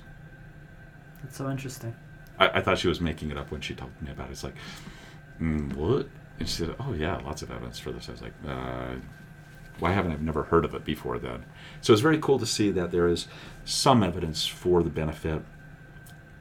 [1.22, 1.94] That's so interesting.
[2.38, 4.32] I, I thought she was making it up when she told me about it.
[4.32, 4.56] It's like,
[5.40, 6.08] mm, what?
[6.38, 8.94] And she said, "Oh yeah, lots of evidence for this." I was like, uh,
[9.78, 11.44] "Why haven't I never heard of it before then?"
[11.80, 13.28] So it's very cool to see that there is
[13.64, 15.42] some evidence for the benefit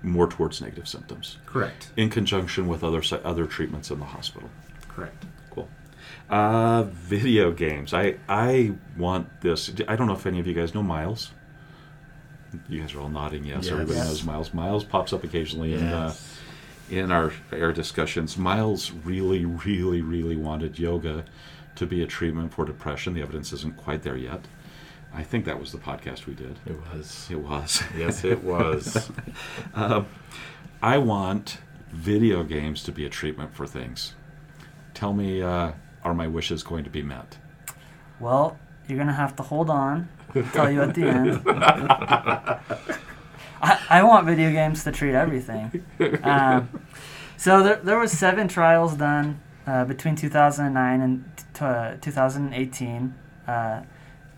[0.01, 4.49] more towards negative symptoms correct in conjunction with other other treatments in the hospital.
[4.89, 5.69] correct Cool.
[6.29, 7.93] Uh, video games.
[7.93, 9.71] I I want this.
[9.87, 11.31] I don't know if any of you guys know Miles.
[12.69, 13.63] You guys are all nodding yes.
[13.63, 13.71] Yes.
[13.71, 14.53] Everybody knows Miles.
[14.53, 16.13] Miles pops up occasionally in uh,
[16.89, 18.37] in our our discussions.
[18.37, 21.25] Miles really, really, really wanted yoga
[21.75, 23.13] to be a treatment for depression.
[23.13, 24.41] The evidence isn't quite there yet.
[25.13, 26.57] I think that was the podcast we did.
[26.65, 27.27] It was.
[27.29, 27.83] It was.
[27.95, 29.11] Yes, it was.
[29.75, 30.07] Um,
[30.81, 31.59] I want
[31.91, 34.15] video games to be a treatment for things.
[34.93, 37.37] Tell me, uh, are my wishes going to be met?
[38.19, 38.57] Well,
[38.87, 40.09] you're gonna have to hold on.
[40.35, 41.41] I'll tell you at the end.
[43.61, 45.85] I, I want video games to treat everything.
[46.23, 46.81] Um,
[47.37, 53.13] so there, there was seven trials done uh, between 2009 and t- uh, 2018.
[53.47, 53.83] Uh,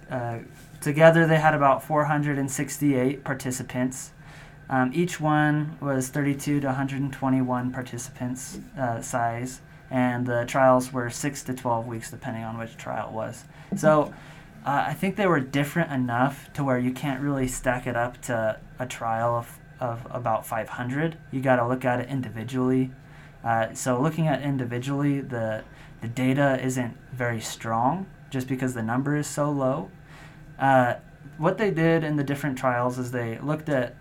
[0.09, 0.39] uh,
[0.81, 4.11] together, they had about 468 participants.
[4.69, 9.61] Um, each one was 32 to 121 participants uh, size,
[9.91, 13.45] and the trials were six to 12 weeks, depending on which trial it was.
[13.75, 14.13] So
[14.65, 18.19] uh, I think they were different enough to where you can't really stack it up
[18.23, 21.17] to a trial of, of about 500.
[21.31, 22.91] You got to look at it individually.
[23.43, 25.63] Uh, so looking at individually, the
[26.05, 29.89] the data isn't very strong just because the number is so low.
[30.59, 30.93] Uh,
[31.39, 33.95] what they did in the different trials is they looked at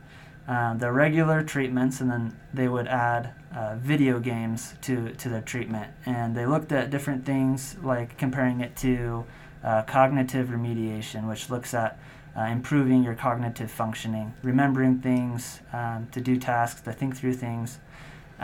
[0.46, 5.40] um, the regular treatments and then they would add uh, video games to, to their
[5.40, 5.90] treatment.
[6.05, 9.24] And they looked at different things like comparing it to
[9.62, 11.98] uh, cognitive remediation, which looks at
[12.36, 17.78] uh, improving your cognitive functioning, remembering things, um, to do tasks, to think through things.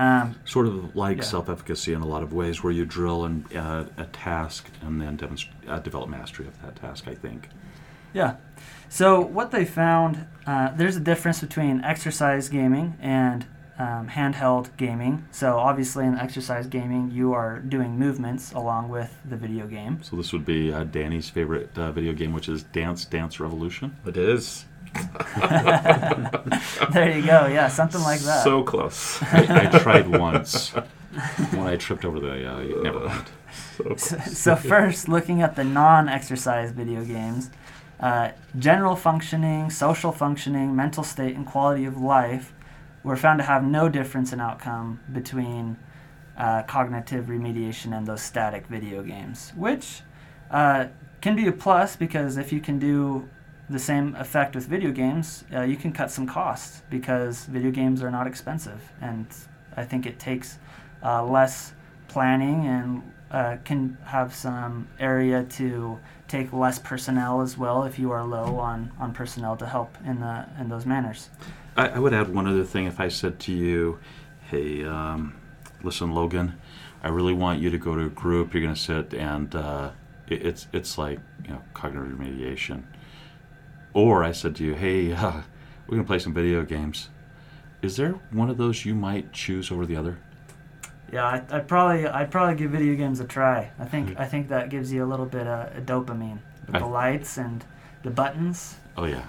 [0.00, 1.22] Um, Sort of like Yeah.
[1.24, 5.18] self-efficacy in a lot of ways, where you drill in uh, a task and then
[5.18, 7.06] demonst- uh, develop mastery of that task.
[7.06, 7.48] I think.
[8.14, 8.36] Yeah.
[8.88, 13.44] So what they found, uh, there's a difference between exercise gaming and
[13.78, 15.24] um, handheld gaming.
[15.30, 20.02] So obviously in exercise gaming, you are doing movements along with the video game.
[20.02, 23.96] So this would be uh, Danny's favorite uh, video game, which is Dance Dance Revolution.
[24.06, 24.64] It is.
[26.92, 27.46] there you go.
[27.46, 28.44] Yeah, something like that.
[28.44, 29.22] So close.
[29.22, 32.50] I, I tried once when I tripped over the.
[32.50, 33.26] Uh, never mind.
[33.76, 33.94] So.
[33.96, 37.50] So, so first, looking at the non-exercise video games,
[38.00, 42.52] uh, general functioning, social functioning, mental state, and quality of life
[43.02, 45.76] were found to have no difference in outcome between
[46.36, 50.00] uh, cognitive remediation and those static video games, which
[50.50, 50.86] uh,
[51.20, 53.28] can be a plus because if you can do
[53.70, 58.02] the same effect with video games, uh, you can cut some costs because video games
[58.02, 59.26] are not expensive, and
[59.76, 60.58] I think it takes
[61.04, 61.72] uh, less
[62.08, 68.10] planning and uh, can have some area to take less personnel as well if you
[68.10, 71.30] are low on, on personnel to help in the in those manners.
[71.76, 72.86] I, I would add one other thing.
[72.86, 74.00] If I said to you,
[74.50, 75.36] "Hey, um,
[75.84, 76.54] listen, Logan,
[77.04, 78.52] I really want you to go to a group.
[78.52, 79.90] You're going to sit and uh,
[80.28, 82.82] it, it's it's like you know cognitive remediation."
[83.92, 85.32] Or I said to you, "Hey, uh,
[85.86, 87.08] we're going to play some video games."
[87.82, 90.18] Is there one of those you might choose over the other?
[91.12, 93.70] Yeah, I, I'd probably I'd probably give video games a try.
[93.78, 94.20] I think Mhm.
[94.20, 97.64] I think that gives you a little bit of dopamine with I- the lights and
[98.02, 98.76] the buttons.
[98.96, 99.24] Oh yeah,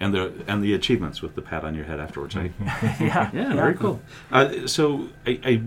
[0.00, 2.36] and the and the achievements with the pat on your head afterwards.
[2.36, 2.48] eh?
[3.00, 4.00] yeah, Yeah, very cool.
[4.30, 5.62] Uh, so I, I,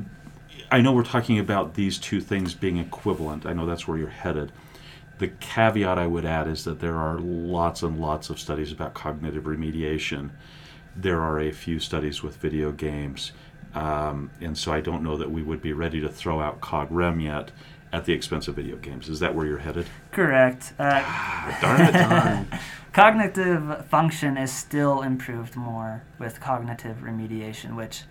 [0.77, 3.45] I know we're talking about these two things being equivalent.
[3.45, 4.51] I know that's where you're headed.
[5.17, 8.93] The caveat I would add is that there are lots and lots of studies about
[8.93, 10.31] cognitive remediation.
[10.95, 13.31] There are a few studies with video games,
[13.73, 17.23] um, and so I don't know that we would be ready to throw out CogRem
[17.23, 17.51] yet
[17.93, 19.07] at the expense of video games.
[19.07, 19.85] Is that where you're headed?
[20.11, 20.73] Correct.
[20.77, 21.01] Uh,
[21.61, 21.91] Darn it!
[21.93, 22.47] Darn.
[22.93, 28.03] cognitive function is still improved more with cognitive remediation, which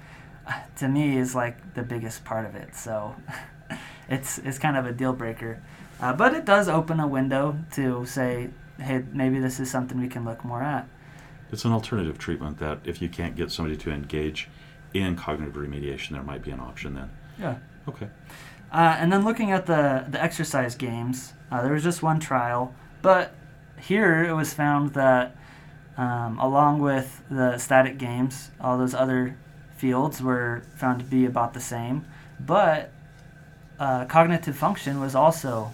[0.47, 2.75] uh, to me is like the biggest part of it.
[2.77, 3.17] So
[4.09, 5.63] it's it's kind of a deal breaker,
[6.01, 10.09] uh, but it does open a window to say, hey, maybe this is something we
[10.09, 10.89] can look more at.
[11.53, 14.49] It's an alternative treatment that if you can't get somebody to engage
[14.93, 17.11] in cognitive remediation, there might be an option then.
[17.39, 17.57] Yeah.
[17.89, 18.09] Okay.
[18.73, 22.75] Uh, and then looking at the, the exercise games, uh, there was just one trial,
[23.03, 23.35] but
[23.81, 25.37] here it was found that
[25.97, 29.37] um, along with the static games, all those other
[29.77, 32.05] fields were found to be about the same,
[32.41, 32.91] but
[33.79, 35.71] uh, cognitive function was also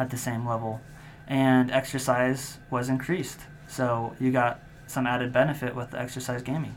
[0.00, 0.80] at the same level,
[1.28, 3.40] and exercise was increased.
[3.68, 6.76] So you got some added benefit with the exercise gaming.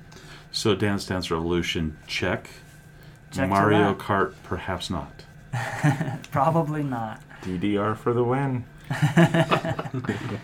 [0.52, 2.50] So Dance Dance Revolution, check.
[3.32, 3.96] Check Mario.
[3.96, 5.24] Kart, perhaps not.
[6.32, 7.22] Probably not.
[7.42, 8.66] DDR for the win.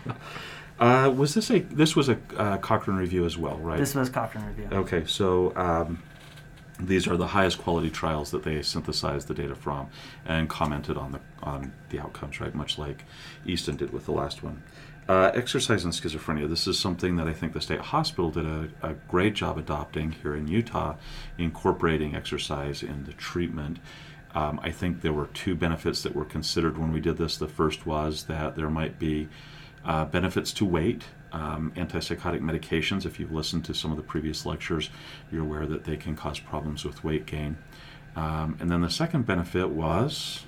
[0.80, 3.78] Uh, was this a this was a uh, Cochrane review as well, right?
[3.78, 4.66] This was Cochrane Review.
[4.72, 6.02] Okay, so um,
[6.88, 9.88] these are the highest quality trials that they synthesized the data from
[10.24, 12.54] and commented on the on the outcomes, right?
[12.54, 13.04] Much like
[13.46, 14.62] Easton did with the last one.
[15.08, 16.48] Uh, exercise and schizophrenia.
[16.48, 20.12] This is something that I think the state hospital did a, a great job adopting
[20.12, 20.94] here in Utah,
[21.36, 23.80] incorporating exercise in the treatment.
[24.34, 27.36] Um, I think there were two benefits that were considered when we did this.
[27.36, 29.28] The first was that there might be
[29.84, 31.04] uh, benefits to weight.
[31.32, 34.90] Um, antipsychotic medications, if you've listened to some of the previous lectures,
[35.30, 37.56] you're aware that they can cause problems with weight gain.
[38.16, 40.44] Um, and then the second benefit was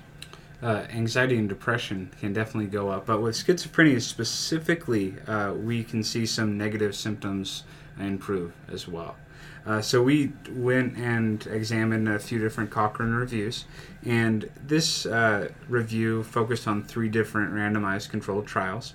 [0.63, 3.05] uh, anxiety and depression can definitely go up.
[3.05, 7.65] But with schizophrenia specifically, uh, we can see some negative symptoms
[7.99, 9.17] improve as well.
[9.65, 13.65] Uh, so we went and examined a few different Cochrane reviews,
[14.05, 18.93] and this uh, review focused on three different randomized controlled trials.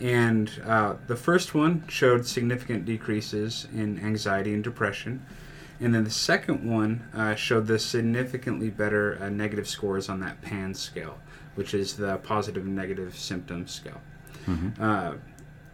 [0.00, 5.24] And uh, the first one showed significant decreases in anxiety and depression.
[5.78, 10.40] And then the second one uh, showed the significantly better uh, negative scores on that
[10.42, 11.18] PAN scale,
[11.54, 14.00] which is the positive and negative symptom scale.
[14.80, 15.14] Uh,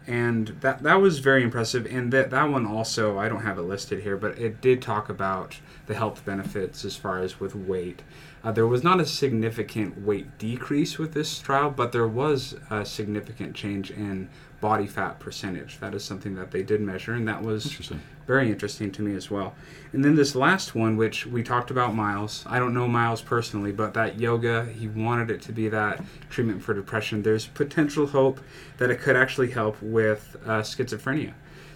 [0.07, 1.87] and that that was very impressive.
[1.87, 5.09] And that that one also, I don't have it listed here, but it did talk
[5.09, 8.03] about the health benefits as far as with weight.
[8.47, 12.87] Uh, there was not a significant weight decrease with this trial, but there was a
[12.87, 14.29] significant change in
[14.61, 15.81] body fat percentage.
[15.81, 18.01] That is something that they did measure, and that was interesting.
[18.25, 19.57] very interesting to me as well.
[19.93, 22.45] And then this last one, which we talked about Miles.
[22.47, 26.63] I don't know Miles personally, but that yoga, he wanted it to be that treatment
[26.63, 27.25] for depression.
[27.25, 28.39] There's potential hope
[28.79, 31.33] that it could actually help with uh, schizophrenia.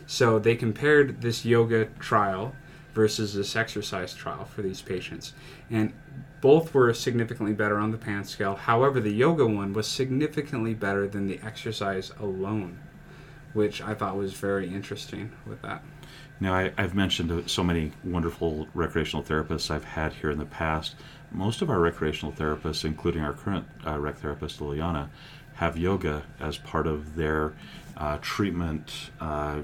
[0.07, 2.55] So they compared this yoga trial
[2.95, 5.33] versus this exercise trial for these patients.
[5.69, 5.93] And
[6.41, 8.55] both were significantly better on the PAN scale.
[8.55, 12.79] However, the yoga one was significantly better than the exercise alone,
[13.53, 15.83] which I thought was very interesting with that.
[16.41, 20.47] Now, I, I've mentioned uh, so many wonderful recreational therapists I've had here in the
[20.47, 20.95] past.
[21.31, 25.11] Most of our recreational therapists, including our current uh, rec therapist, Liliana,
[25.55, 27.53] have yoga as part of their
[27.99, 29.59] uh, treatment uh,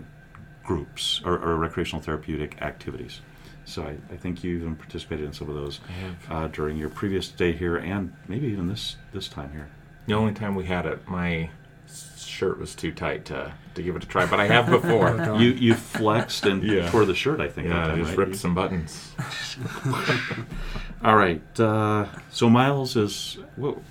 [0.63, 3.23] groups or, or recreational therapeutic activities.
[3.67, 6.15] So I, I think you even participated in some of those I have.
[6.31, 9.69] uh, during your previous day here and maybe even this this time here.
[10.07, 11.51] The only time we had it, my
[12.17, 15.17] shirt was too tight to, to give it a try, but I have before.
[15.41, 16.89] You you flexed and Yeah.
[16.91, 17.69] tore the shirt, I think.
[17.69, 18.19] that yeah, I just right?
[18.19, 19.13] ripped some buttons.
[21.05, 21.43] All right.
[21.61, 23.39] Uh, so Miles is.
[23.57, 23.83] Well,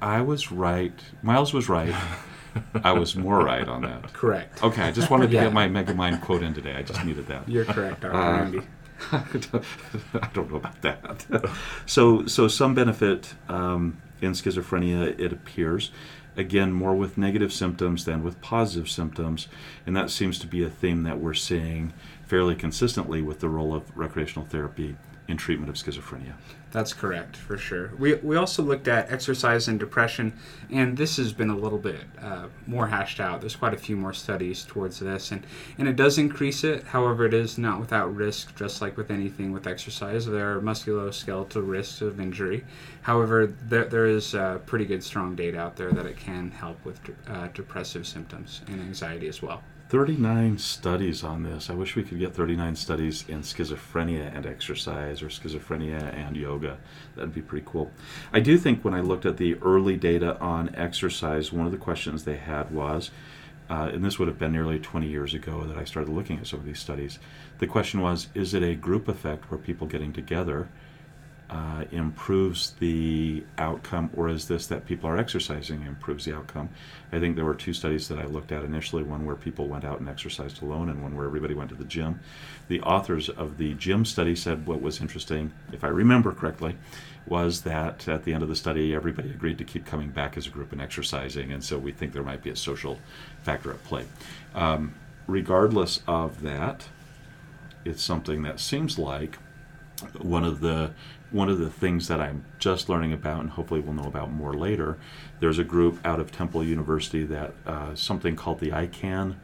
[0.00, 0.92] I was right.
[1.22, 1.94] Miles was right.
[2.84, 4.12] I was more right on that.
[4.12, 4.62] Correct.
[4.62, 5.44] Okay, I just wanted to Yeah.
[5.44, 6.74] get my Megamind quote in today.
[6.74, 7.48] I just needed that.
[7.48, 8.14] You're correct, Dr.
[8.14, 8.62] Uh, Randy.
[9.12, 11.26] I don't know about that.
[11.86, 15.90] so, so some benefit um, in schizophrenia, it appears.
[16.36, 19.48] Again, more with negative symptoms than with positive symptoms,
[19.86, 21.92] and that seems to be a theme that we're seeing
[22.26, 24.96] fairly consistently with the role of recreational therapy
[25.28, 26.34] in treatment of schizophrenia.
[26.72, 27.92] That's correct, for sure.
[27.98, 30.32] We, we also looked at exercise and depression,
[30.70, 33.40] and this has been a little bit uh, more hashed out.
[33.40, 35.46] There's quite a few more studies towards this, and,
[35.76, 36.84] and it does increase it.
[36.84, 40.24] However, it is not without risk, just like with anything with exercise.
[40.24, 42.64] There are musculoskeletal risks of injury.
[43.02, 46.82] However, there, there is uh, pretty good, strong data out there that it can help
[46.86, 49.62] with uh, depressive symptoms and anxiety as well.
[49.92, 51.68] 39 studies on this.
[51.68, 56.78] I wish we could get 39 studies in schizophrenia and exercise or schizophrenia and yoga.
[57.14, 57.90] That'd be pretty cool.
[58.32, 61.78] I do think when I looked at the early data on exercise, one of the
[61.78, 63.10] questions they had was,
[63.68, 66.46] uh, and this would have been nearly 20 years ago that I started looking at
[66.46, 67.18] some of these studies.
[67.58, 70.70] The question was, is it a group effect where people getting together
[71.52, 76.70] uh, improves the outcome, or is this that people are exercising improves the outcome?
[77.12, 79.84] I think there were two studies that I looked at initially one where people went
[79.84, 82.20] out and exercised alone, and one where everybody went to the gym.
[82.68, 86.74] The authors of the gym study said what was interesting, if I remember correctly,
[87.26, 90.46] was that at the end of the study, everybody agreed to keep coming back as
[90.46, 92.98] a group and exercising, and so we think there might be a social
[93.42, 94.06] factor at play.
[94.54, 94.94] Um,
[95.26, 96.88] regardless of that,
[97.84, 99.36] it's something that seems like
[100.18, 100.92] one of the
[101.32, 104.54] one of the things that I'm just learning about, and hopefully we'll know about more
[104.54, 104.98] later.
[105.40, 109.36] There's a group out of Temple University that uh, something called the ICANN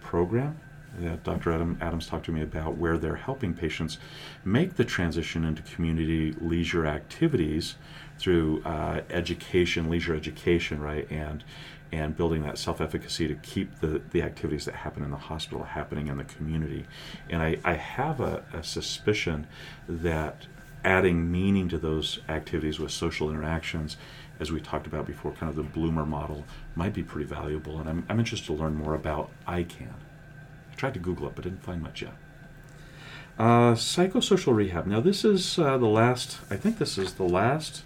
[0.00, 0.58] program
[1.00, 1.52] that Dr.
[1.52, 3.98] Adam, Adams talked to me about, where they're helping patients
[4.44, 7.76] make the transition into community leisure activities
[8.18, 11.44] through uh, education, leisure education, right, and
[11.90, 16.08] and building that self-efficacy to keep the, the activities that happen in the hospital happening
[16.08, 16.84] in the community.
[17.30, 19.46] And I, I have a, a suspicion
[19.88, 20.46] that
[20.84, 23.96] adding meaning to those activities with social interactions,
[24.40, 27.80] as we talked about before, kind of the Blumer model, might be pretty valuable.
[27.80, 29.94] And I'm, I'm interested to learn more about ICANN.
[30.70, 32.14] I tried to Google it, but didn't find much yet.
[33.38, 34.86] Uh, psychosocial rehab.
[34.86, 37.84] Now, this is uh, the last, I think this is the last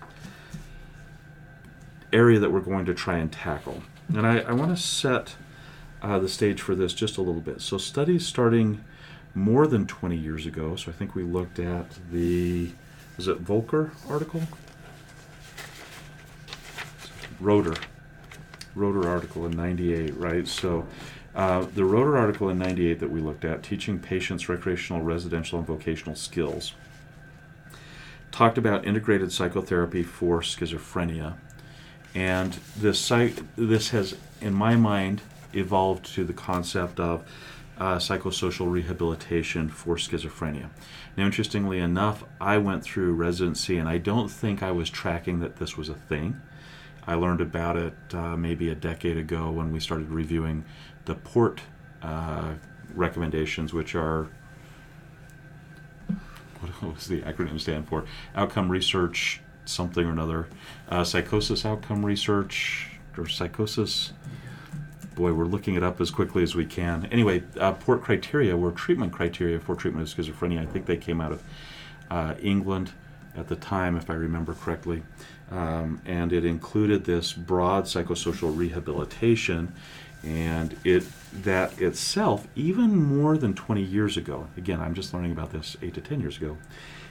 [2.11, 3.83] area that we're going to try and tackle.
[4.09, 5.37] And I, I want to set
[6.01, 7.61] uh, the stage for this just a little bit.
[7.61, 8.83] So, studies starting
[9.35, 10.75] more than 20 years ago.
[10.75, 12.73] So, I think we looked at the,
[13.23, 14.43] is it Volker article?
[17.39, 17.77] Roder.
[18.75, 20.49] Roder article in 98, right?
[20.49, 20.89] So,
[21.37, 25.69] uh, the Roder article in 98 that we looked at, teaching patients recreational, residential, and
[25.69, 26.73] vocational skills,
[28.33, 31.35] talked about integrated psychotherapy for schizophrenia.
[32.17, 37.23] And this, psych- this has, in my mind, evolved to the concept of
[37.79, 40.71] uh, psychosocial rehabilitation for schizophrenia.
[41.17, 45.57] Now, interestingly enough, I went through residency and I don't think I was tracking that
[45.57, 46.41] this was a thing.
[47.07, 50.65] I learned about it uh, maybe a decade ago when we started reviewing
[51.05, 51.61] the PORT
[52.03, 52.55] uh,
[52.95, 54.29] recommendations, which are
[56.81, 58.05] what does the acronym stand for?
[58.35, 60.49] Outcome research, something or another.
[60.89, 64.13] Uh, psychosis outcome research or psychosis.
[65.15, 67.07] Boy, we're looking it up as quickly as we can.
[67.07, 70.61] Anyway, uh, PORT criteria were treatment criteria for treatment of schizophrenia.
[70.61, 71.43] I think they came out of
[72.11, 72.93] uh, England
[73.37, 75.03] at the time, if I remember correctly.
[75.51, 79.75] Um, and it included this broad psychosocial rehabilitation
[80.25, 81.05] and it
[81.43, 85.95] that itself even more than 20 years ago again i'm just learning about this 8
[85.95, 86.57] to 10 years ago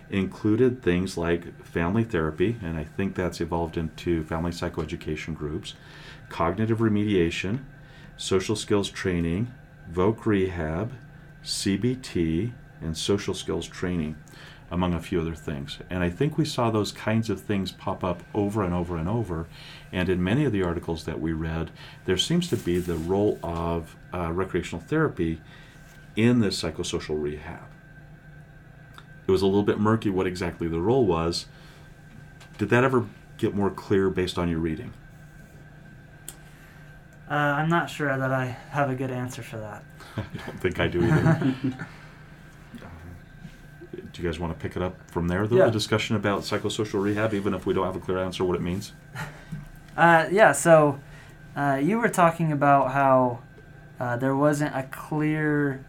[0.09, 5.73] included things like family therapy and i think that's evolved into family psychoeducation groups
[6.29, 7.59] cognitive remediation
[8.21, 9.51] social skills training
[9.91, 10.93] voc rehab
[11.43, 14.15] cbt and social skills training
[14.69, 15.79] among a few other things.
[15.89, 19.09] And I think we saw those kinds of things pop up over and over and
[19.09, 19.47] over.
[19.91, 21.71] And in many of the articles that we read,
[22.05, 25.41] there seems to be the role of uh, recreational therapy
[26.15, 27.65] in this psychosocial rehab.
[29.27, 31.47] It was a little bit murky what exactly the role was.
[32.57, 33.07] Did that ever
[33.37, 34.93] get more clear based on your reading?
[37.31, 39.85] Uh, I'm not sure that I have a good answer for that.
[40.17, 41.55] I don't think I do either.
[43.93, 45.55] do you guys want to pick it up from there, though?
[45.55, 45.65] Yeah.
[45.67, 48.61] The discussion about psychosocial rehab, even if we don't have a clear answer what it
[48.61, 48.91] means?
[49.95, 50.99] Uh, yeah, so
[51.55, 53.39] uh, you were talking about how
[53.97, 55.85] uh, there wasn't a clear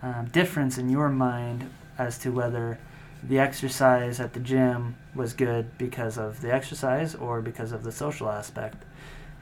[0.00, 2.78] um, difference in your mind as to whether
[3.22, 7.92] the exercise at the gym was good because of the exercise or because of the
[7.92, 8.82] social aspect.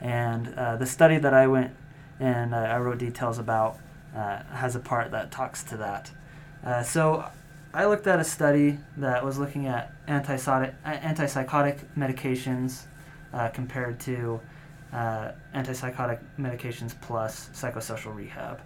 [0.04, 1.72] And uh, the study that I went
[2.20, 3.78] and uh, I wrote details about
[4.14, 6.10] uh, has a part that talks to that.
[6.62, 7.24] Uh, so
[7.72, 12.84] I looked at a study that was looking at antipsychotic, medications
[13.52, 14.40] compared to
[14.92, 18.60] antipsychotic medications plus psychosocial rehab.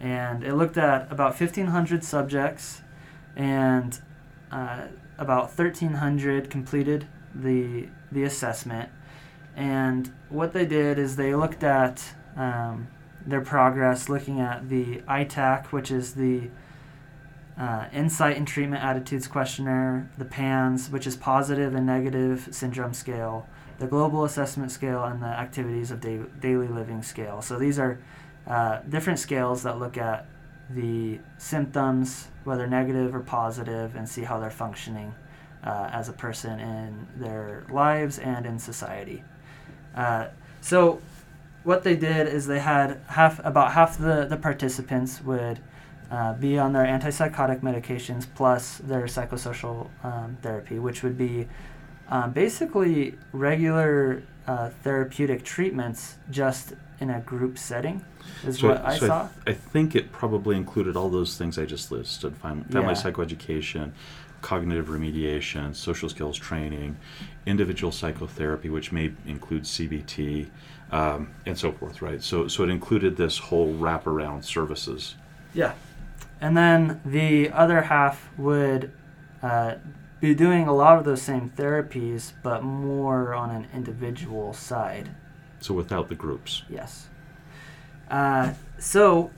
[0.00, 2.82] And it looked at about 1,500 subjects,
[3.36, 4.00] and
[4.52, 4.86] uh,
[5.18, 8.90] about 1,300 completed the, the assessment.
[9.58, 12.86] And what they did is they looked at um,
[13.26, 16.48] their progress looking at the ITAQ, which is the
[17.58, 23.48] uh, Insight and Treatment Attitudes Questionnaire, the PANSS, which is Positive and Negative Syndrome Scale,
[23.80, 27.42] the Global Assessment Scale, and the Activities of da- Daily Living Scale.
[27.42, 27.98] So these are
[28.46, 30.26] uh, different scales that look at
[30.70, 35.12] the symptoms, whether negative or positive, and see how they're functioning
[35.64, 39.24] uh, as a person in their lives and in society.
[39.94, 40.28] Uh,
[40.60, 41.00] so
[41.64, 45.58] what they did is they had half about half the, the participants would
[46.10, 51.46] uh, be on their antipsychotic medications plus their psychosocial um, therapy, which would be
[52.08, 58.02] um, basically regular uh, therapeutic treatments just in a group setting,
[58.44, 59.28] is what I so saw.
[59.28, 63.02] th- I think it probably included all those things I just listed fam- family Yeah.
[63.02, 63.92] psychoeducation,
[64.40, 66.96] cognitive remediation, social skills training,
[67.46, 70.48] individual psychotherapy, which may include CBT,
[70.90, 72.22] um, and so forth, right?
[72.22, 75.16] So, so it included this whole wraparound services.
[75.54, 75.74] Yeah.
[76.40, 78.92] And then the other half would
[79.42, 79.74] uh,
[80.20, 85.10] be doing a lot of those same therapies, but more on an individual side.
[85.60, 86.62] So without the groups.
[86.68, 87.08] Yes.
[88.10, 89.30] Uh, so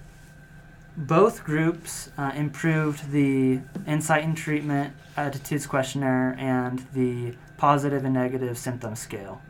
[0.97, 8.59] both groups uh, improved the insight and treatment attitudes questionnaire and the positive and negative
[8.59, 9.41] symptom scale.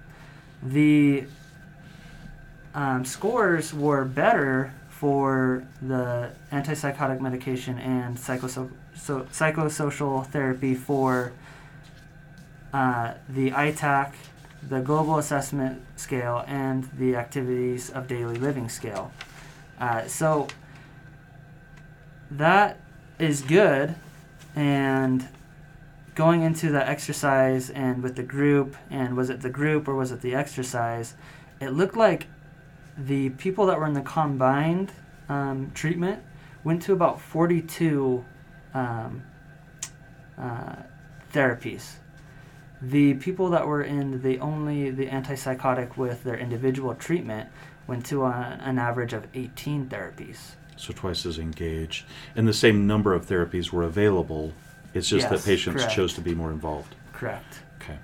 [0.62, 1.24] The
[2.74, 11.32] um, scores were better for the antipsychotic medication and psychoso- so, psychosocial therapy for
[12.74, 14.12] uh, the ITAQ,
[14.68, 19.11] the Global Assessment Scale, and the Activities of Daily Living Scale.
[19.80, 20.47] Uh, so
[22.31, 22.78] that
[23.18, 23.95] is good,
[24.55, 25.28] and
[26.14, 30.12] going into the exercise and with the group, and was it the group or was
[30.12, 31.14] it the exercise?
[31.61, 32.26] It looked like
[32.97, 34.93] the people that were in the combined
[35.28, 36.22] um, treatment
[36.64, 38.24] went to about 42
[38.74, 39.22] um,
[40.39, 40.76] uh,
[41.33, 41.95] therapies.
[42.83, 47.49] The people that were in the only the antipsychotic with their individual treatment
[47.87, 50.55] went to a, an average of 18 therapies.
[50.81, 52.07] So twice as engaged.
[52.35, 54.55] And the same number of therapies were available.
[54.95, 55.95] It's just that patients correct.
[55.95, 56.95] chose to be more involved.
[57.12, 57.61] Correct.
[57.81, 57.99] Okay.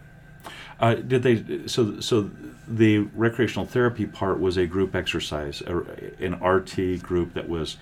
[0.78, 1.66] Uh, did they?
[1.66, 2.30] So so
[2.68, 5.78] the recreational therapy part was a group exercise, a,
[6.22, 7.78] an RT group that was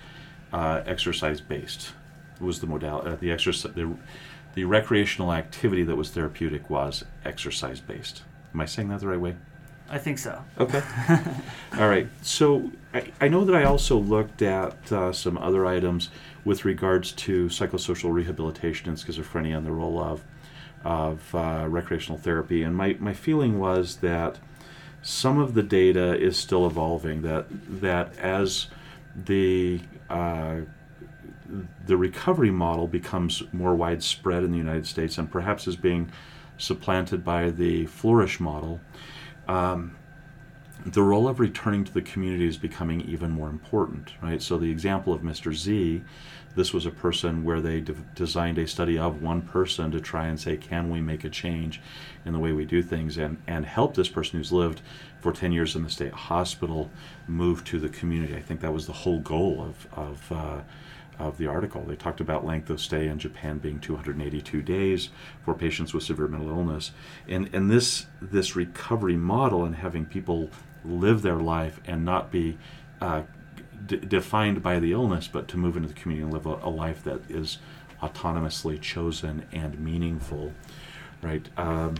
[0.53, 1.91] uh, exercise based.
[2.39, 3.95] Was the modality uh, the exercise the
[4.55, 8.23] the recreational activity that was therapeutic was exercise based.
[8.53, 9.35] Am I saying that the right way?
[9.89, 10.43] I think so.
[10.59, 10.81] Okay.
[11.77, 12.07] All right.
[12.21, 16.09] So I, I know that I also looked at uh, some other items
[16.43, 20.23] with regards to psychosocial rehabilitation and schizophrenia and the role of
[20.83, 22.61] of uh, recreational therapy.
[22.61, 24.37] And my, my feeling was that
[25.01, 27.23] some of the data is still evolving.
[27.23, 27.47] That
[27.81, 28.67] that as
[29.15, 30.61] the uh,
[31.85, 36.11] the recovery model becomes more widespread in the United States and perhaps is being
[36.57, 38.79] supplanted by the flourish model.
[39.47, 39.95] Um,
[40.85, 44.41] the role of returning to the community is becoming even more important, right?
[44.41, 45.53] So the example of Mr.
[45.53, 46.03] Z,
[46.55, 50.27] this was a person where they de- designed a study of one person to try
[50.27, 51.81] and say, can we make a change
[52.23, 54.81] in the way we do things, and and help this person who's lived
[55.19, 56.91] for 10 years in the state hospital
[57.27, 58.35] move to the community.
[58.35, 60.61] I think that was the whole goal of of uh,
[61.19, 61.83] of the article.
[61.83, 65.09] They talked about length of stay in Japan being 282 days
[65.43, 66.91] for patients with severe mental illness,
[67.27, 70.49] and and this this recovery model and having people
[70.83, 72.57] live their life and not be
[73.01, 73.23] uh,
[73.85, 76.69] d- defined by the illness, but to move into the community and live a, a
[76.69, 77.57] life that is
[78.01, 80.53] autonomously chosen and meaningful,
[81.21, 81.49] right?
[81.57, 81.95] Um,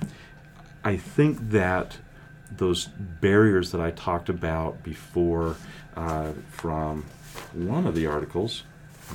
[0.83, 1.97] I think that
[2.51, 5.55] those barriers that I talked about before
[5.95, 7.05] uh, from
[7.53, 8.63] one of the articles,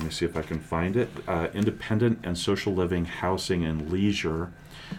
[0.01, 3.91] let me see if I can find it, uh, independent and social living, housing, and
[3.91, 4.51] leisure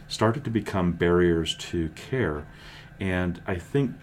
[0.07, 2.47] started to become barriers to care.
[3.01, 3.97] And I think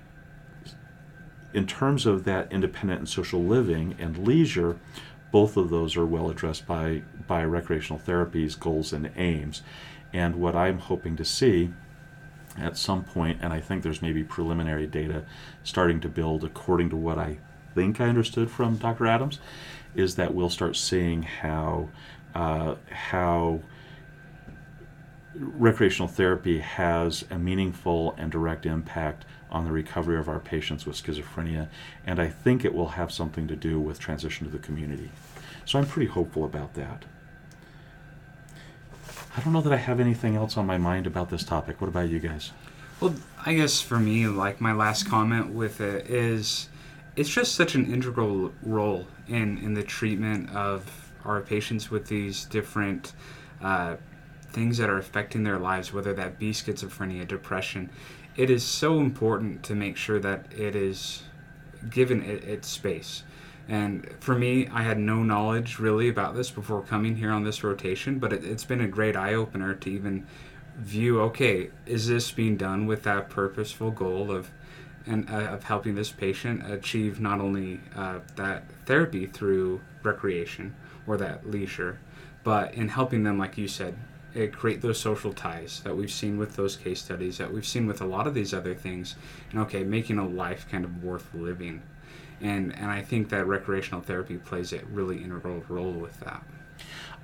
[1.54, 4.78] in terms of that independent and social living and leisure,
[5.32, 9.62] both of those are well addressed by, by recreational therapies, goals, and aims.
[10.12, 11.72] And what I'm hoping to see
[12.58, 15.24] at some point, and I think there's maybe preliminary data
[15.64, 17.38] starting to build according to what I
[17.74, 19.06] think I understood from Dr.
[19.06, 19.40] Adams,
[19.96, 21.90] is that we'll start seeing how
[22.36, 23.60] uh, how
[25.36, 30.96] recreational therapy has a meaningful and direct impact on the recovery of our patients with
[30.96, 31.68] schizophrenia,
[32.06, 35.10] and I think it will have something to do with transition to the community.
[35.66, 37.06] So I'm pretty hopeful about that.
[39.36, 41.82] I don't know that I have anything else on my mind about this topic.
[41.82, 42.52] What about you guys?
[43.00, 43.16] Well,
[43.46, 46.68] I guess for me, like my last comment with it is,
[47.16, 52.46] it's just such an integral role in in the treatment of our patients with these
[52.46, 53.14] different
[53.62, 53.96] uh,
[54.52, 57.90] things that are affecting their lives, whether that be schizophrenia, depression.
[58.36, 61.24] It is so important to make sure that it is
[61.90, 63.24] given it, its space.
[63.68, 67.64] And for me, I had no knowledge really about this before coming here on this
[67.64, 70.26] rotation, but it, it's been a great eye opener to even
[70.78, 74.50] view okay, is this being done with that purposeful goal of
[75.06, 80.76] and uh, of helping this patient achieve not only uh, that therapy through recreation
[81.08, 82.00] or that leisure,
[82.44, 83.96] but in helping them, like you said,
[84.36, 87.88] uh, create those social ties that we've seen with those case studies, that we've seen
[87.88, 89.16] with a lot of these other things,
[89.52, 91.82] and okay, making a life kind of worth living.
[92.42, 96.44] And, and I think that recreational therapy plays a really integral role with that.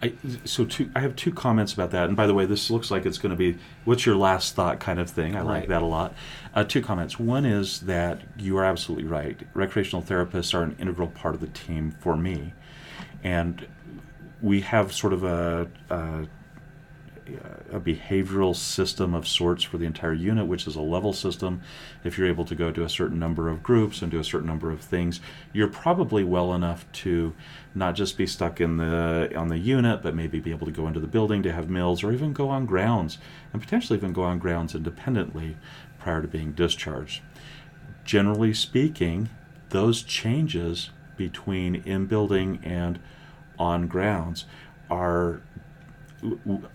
[0.05, 0.13] I,
[0.45, 2.07] so two, I have two comments about that.
[2.07, 4.79] And by the way, this looks like it's going to be what's your last thought
[4.79, 5.35] kind of thing.
[5.35, 6.13] I like that a lot.
[6.53, 7.19] Uh, two comments.
[7.19, 9.39] One is that you are absolutely right.
[9.53, 12.53] Recreational therapists are an integral part of the team for me,
[13.23, 13.67] and
[14.41, 16.27] we have sort of a, a
[17.71, 21.61] a behavioral system of sorts for the entire unit, which is a level system.
[22.03, 24.47] If you're able to go to a certain number of groups and do a certain
[24.47, 25.19] number of things,
[25.51, 27.33] you're probably well enough to
[27.73, 30.87] not just be stuck in the on the unit, but maybe be able to go
[30.87, 33.17] into the building to have meals, or even go on grounds,
[33.51, 35.57] and potentially even go on grounds independently
[35.99, 37.21] prior to being discharged.
[38.03, 39.29] Generally speaking,
[39.69, 42.99] those changes between in building and
[43.57, 44.45] on grounds
[44.89, 45.41] are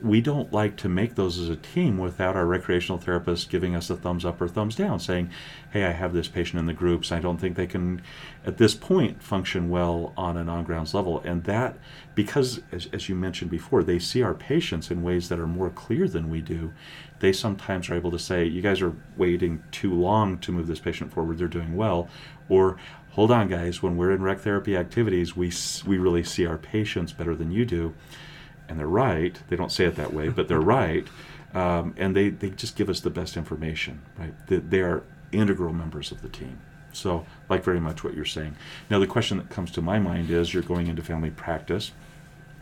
[0.01, 3.91] we don't like to make those as a team without our recreational therapist giving us
[3.91, 5.31] a thumbs up or thumbs down, saying,
[5.73, 7.13] "Hey, I have this patient in the groups.
[7.13, 8.03] I don't think they can,
[8.45, 11.79] at this point, function well on an on-grounds level." And that,
[12.15, 15.71] because as, as you mentioned before, they see our patients in ways that are more
[15.71, 16.73] clear than we do.
[17.21, 20.81] They sometimes are able to say, "You guys are waiting too long to move this
[20.81, 21.39] patient forward.
[21.39, 22.09] They're doing well,"
[22.49, 22.77] or
[23.11, 25.53] hold on guys when we're in rec therapy activities we
[25.87, 27.93] we really see our patients better than you do
[28.71, 29.37] and they're right.
[29.49, 31.07] They don't say it that way, but they're right.
[31.53, 34.33] Um, and they, they just give us the best information, right?
[34.47, 35.03] They, they are
[35.33, 36.61] integral members of the team.
[36.93, 38.57] So, like very much what you're saying.
[38.89, 41.91] Now, the question that comes to my mind is you're going into family practice.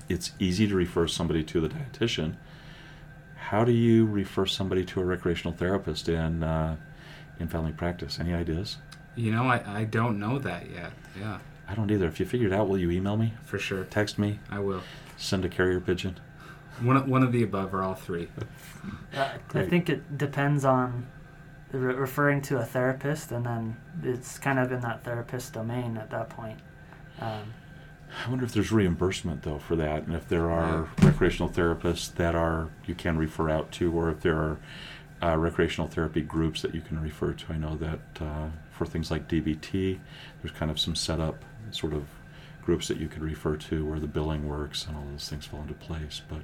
[0.09, 2.37] It's easy to refer somebody to the dietitian.
[3.37, 6.77] How do you refer somebody to a recreational therapist in, uh,
[7.39, 8.19] in family practice?
[8.19, 8.79] Any ideas?
[9.15, 10.93] You know, I, I don't know that yet.
[11.19, 11.39] Yeah,
[11.69, 12.07] I don't either.
[12.07, 13.85] If you figure it out, will you email me, for sure.
[13.85, 14.83] text me, I will.
[15.19, 16.19] Send a carrier pigeon?
[16.81, 18.29] One, of- one of the above or all three.
[19.15, 21.07] Uh, I think it depends on
[21.73, 26.11] re- referring to a therapist, and then it's kind of in that therapist domain at
[26.11, 26.61] that point.
[27.21, 27.53] Um,
[28.25, 32.35] I wonder if there's reimbursement though for that, and if there are recreational therapists that
[32.35, 34.59] are you can refer out to, or if there are
[35.21, 37.53] uh, recreational therapy groups that you can refer to.
[37.53, 39.99] I know that uh, for things like DBT,
[40.41, 42.05] there's kind of some setup sort of
[42.69, 45.63] groups that you could refer to where the billing works and all those things fall
[45.63, 46.21] into place.
[46.29, 46.43] But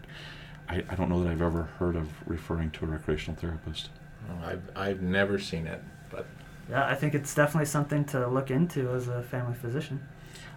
[0.70, 3.90] I, I don't know that I've ever heard of referring to a recreational therapist.
[4.30, 6.26] Oh, I've, I've never seen it, but
[6.70, 10.02] yeah, I think it's definitely something to look into as a family physician.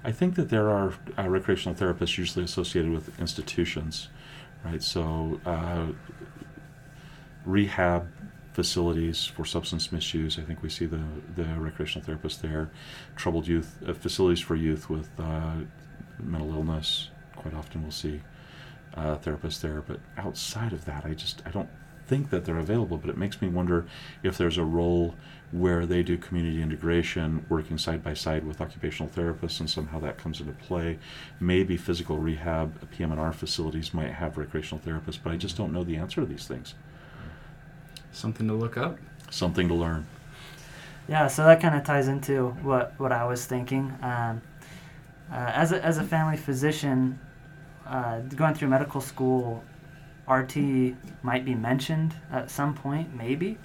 [0.05, 4.07] I think that there are uh, recreational therapists usually associated with institutions,
[4.63, 4.81] right?
[4.81, 5.87] So, uh,
[7.45, 8.07] rehab
[8.57, 10.39] facilities for substance misuse.
[10.39, 11.03] I think we see the
[11.35, 12.71] the recreational therapists there.
[13.15, 15.57] Troubled youth uh, facilities for youth with uh,
[16.19, 17.09] mental illness.
[17.35, 18.19] Quite often, we'll see
[18.95, 19.81] uh, therapists there.
[19.81, 21.69] But outside of that, I just I don't
[22.07, 23.85] think that they're available, but it makes me wonder
[24.23, 25.13] if there's a role
[25.51, 30.17] where they do community integration, working side by side with occupational therapists, and somehow that
[30.17, 30.97] comes into play.
[31.39, 35.97] Maybe physical rehab, PM&R facilities might have recreational therapists, but I just don't know the
[35.97, 36.73] answer to these things.
[38.17, 38.97] Something to look up.
[39.29, 40.07] Something to learn.
[41.07, 43.93] Yeah, so that kind of ties into what, what I was thinking.
[44.01, 44.41] Um,
[45.31, 47.19] uh, as, a, as a family physician,
[47.85, 49.63] uh, going through medical school,
[50.27, 50.57] RT
[51.21, 53.59] might be mentioned at some point, maybe,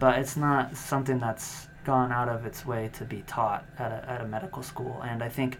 [0.00, 4.10] but it's not something that's gone out of its way to be taught at a,
[4.10, 5.00] at a medical school.
[5.04, 5.58] And I think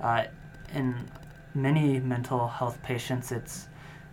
[0.00, 0.26] uh,
[0.72, 0.94] in
[1.54, 3.66] many mental health patients, it's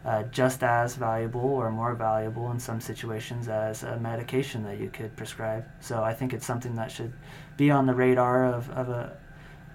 [0.06, 4.89] uh, just as valuable or more valuable in some situations as a medication that you
[4.89, 5.66] could prescribe.
[5.82, 7.14] So I think it's something that should
[7.58, 9.18] be on the radar of, of a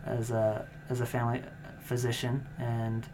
[0.07, 1.43] as a as a family
[1.81, 3.07] physician and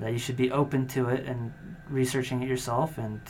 [0.00, 1.52] that you should be open to it and
[1.88, 3.20] researching it yourself and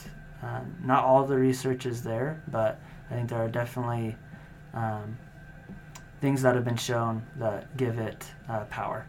[0.43, 4.15] uh, not all the research is there but i think there are definitely
[4.73, 5.17] um,
[6.21, 9.05] things that have been shown that give it uh, power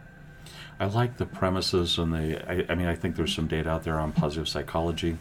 [0.79, 2.49] I like the premises and the.
[2.49, 5.17] I, I, mean, I think there's some data out there on positive psychology,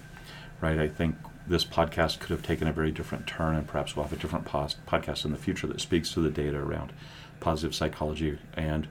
[0.61, 0.79] right?
[0.79, 1.16] I think
[1.47, 4.45] this podcast could have taken a very different turn, and perhaps we'll have a different
[4.45, 6.93] podcast in the future that speaks to the data around
[7.41, 8.87] positive psychology and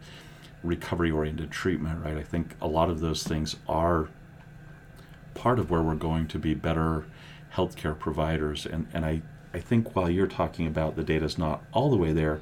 [0.63, 2.17] recovery oriented treatment, right?
[2.17, 4.09] I think a lot of those things are
[5.33, 7.05] part of where we're going to be better
[7.53, 8.65] healthcare providers.
[8.65, 9.21] And, and I,
[9.53, 12.41] I think while you're talking about the data is not all the way there,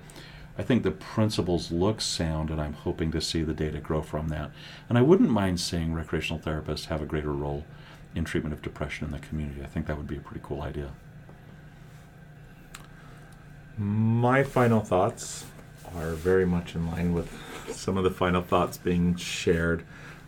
[0.57, 4.29] I think the principles look sound, and I'm hoping to see the data grow from
[4.29, 4.51] that.
[4.87, 7.65] And I wouldn't mind seeing recreational therapists have a greater role
[8.15, 9.61] in treatment of depression in the community.
[9.61, 10.91] I think that would be a pretty cool idea.
[13.77, 15.45] My final thoughts
[15.95, 17.29] are very much in line with
[17.71, 19.83] some of the final thoughts being shared.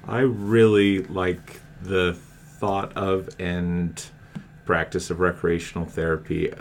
[0.06, 4.04] I really like the thought of and
[4.66, 6.52] practice of recreational therapy.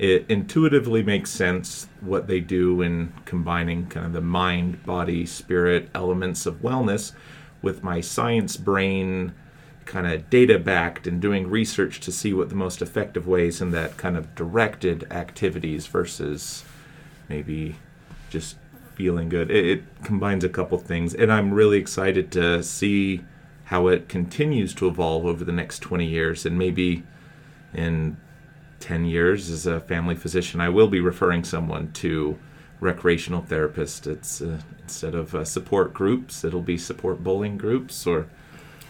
[0.00, 5.90] It intuitively makes sense what they do in combining kind of the mind, body, spirit
[5.94, 7.12] elements of wellness
[7.60, 9.34] with my science brain
[9.84, 13.72] kind of data backed and doing research to see what the most effective ways in
[13.72, 16.64] that kind of directed activities versus
[17.28, 17.76] maybe
[18.30, 18.56] just
[18.94, 19.50] feeling good.
[19.50, 23.22] It, it, combines a couple things, and I'm really excited to see
[23.64, 27.02] how it continues to evolve over the next 20 years, and maybe
[27.74, 28.16] in
[28.80, 32.38] 10 years as a family physician, I will be referring someone to
[32.80, 34.06] recreational therapist.
[34.06, 38.26] It's uh, instead of uh, support groups, it'll be support bowling groups or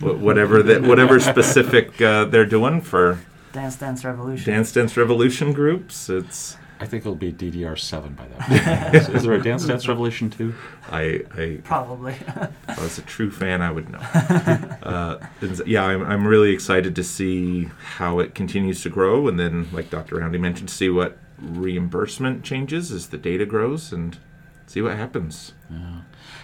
[0.00, 3.18] whatever that whatever specific uh, they're doing for
[3.52, 4.52] Dance Dance Revolution.
[4.52, 6.08] Dance Dance Revolution groups.
[6.08, 8.94] It's I think it'll be DDR7 by that.
[8.94, 10.54] is, is there a Dance Dance Revolution 2?
[10.90, 12.14] I, I Probably.
[12.14, 14.00] if I was a true fan, I would know.
[14.80, 17.64] Uh, and yeah, I'm, I'm really excited to see
[17.96, 20.16] how it continues to grow, and then, like Dr.
[20.16, 24.18] Roundy mentioned, to see what reimbursement changes as the data grows and
[24.66, 25.52] see what happens.
[25.70, 26.00] Yeah.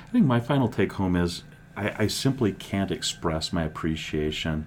[0.07, 1.45] I think my final take home is
[1.77, 4.67] I, I simply can't express my appreciation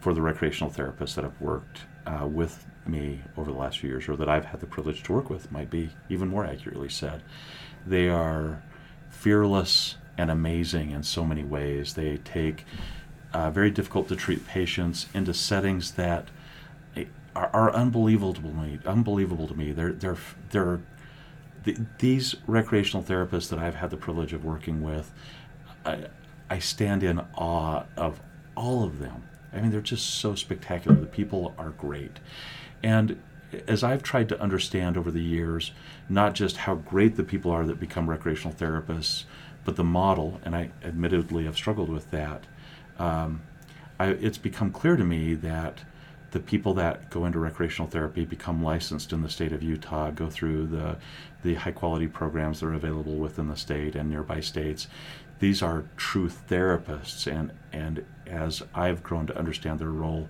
[0.00, 4.08] for the recreational therapists that have worked uh, with me over the last few years,
[4.08, 7.22] or that I've had the privilege to work with, might be even more accurately said.
[7.86, 8.62] They are
[9.10, 11.94] fearless and amazing in so many ways.
[11.94, 12.64] They take
[13.32, 16.28] uh, very difficult to treat patients into settings that
[17.34, 18.78] are, are, unbelievable to me.
[18.86, 19.72] Unbelievable to me.
[19.72, 20.16] They're they're
[20.50, 20.80] they're
[21.64, 25.12] the, these recreational therapists that I've had the privilege of working with.
[25.84, 26.06] I,
[26.48, 28.20] I stand in awe of
[28.56, 29.28] all of them.
[29.52, 30.96] I mean, they're just so spectacular.
[30.96, 32.18] The people are great.
[32.82, 33.20] And
[33.66, 35.72] as I've tried to understand over the years,
[36.08, 39.24] not just how great the people are that become recreational therapists,
[39.64, 42.44] but the model, and I admittedly have struggled with that,
[42.98, 43.42] um,
[43.98, 45.80] I, it's become clear to me that
[46.32, 50.28] the people that go into recreational therapy become licensed in the state of Utah, go
[50.28, 50.96] through the,
[51.42, 54.88] the high quality programs that are available within the state and nearby states.
[55.38, 60.28] These are true therapists, and, and as I've grown to understand their role,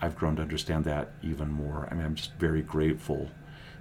[0.00, 1.88] I've grown to understand that even more.
[1.90, 3.30] I mean, I'm just very grateful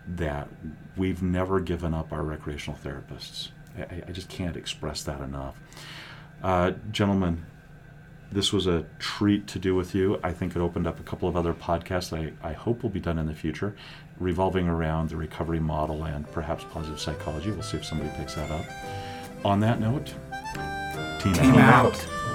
[0.07, 0.47] that
[0.95, 3.49] we've never given up our recreational therapists.
[3.77, 5.59] I, I just can't express that enough.
[6.41, 7.45] Uh, gentlemen,
[8.31, 10.19] this was a treat to do with you.
[10.23, 12.99] I think it opened up a couple of other podcasts I, I hope will be
[12.99, 13.75] done in the future,
[14.19, 17.51] revolving around the recovery model and perhaps positive psychology.
[17.51, 18.65] We'll see if somebody picks that up.
[19.45, 20.13] On that note,
[21.19, 21.85] team, team out.
[21.85, 22.26] out.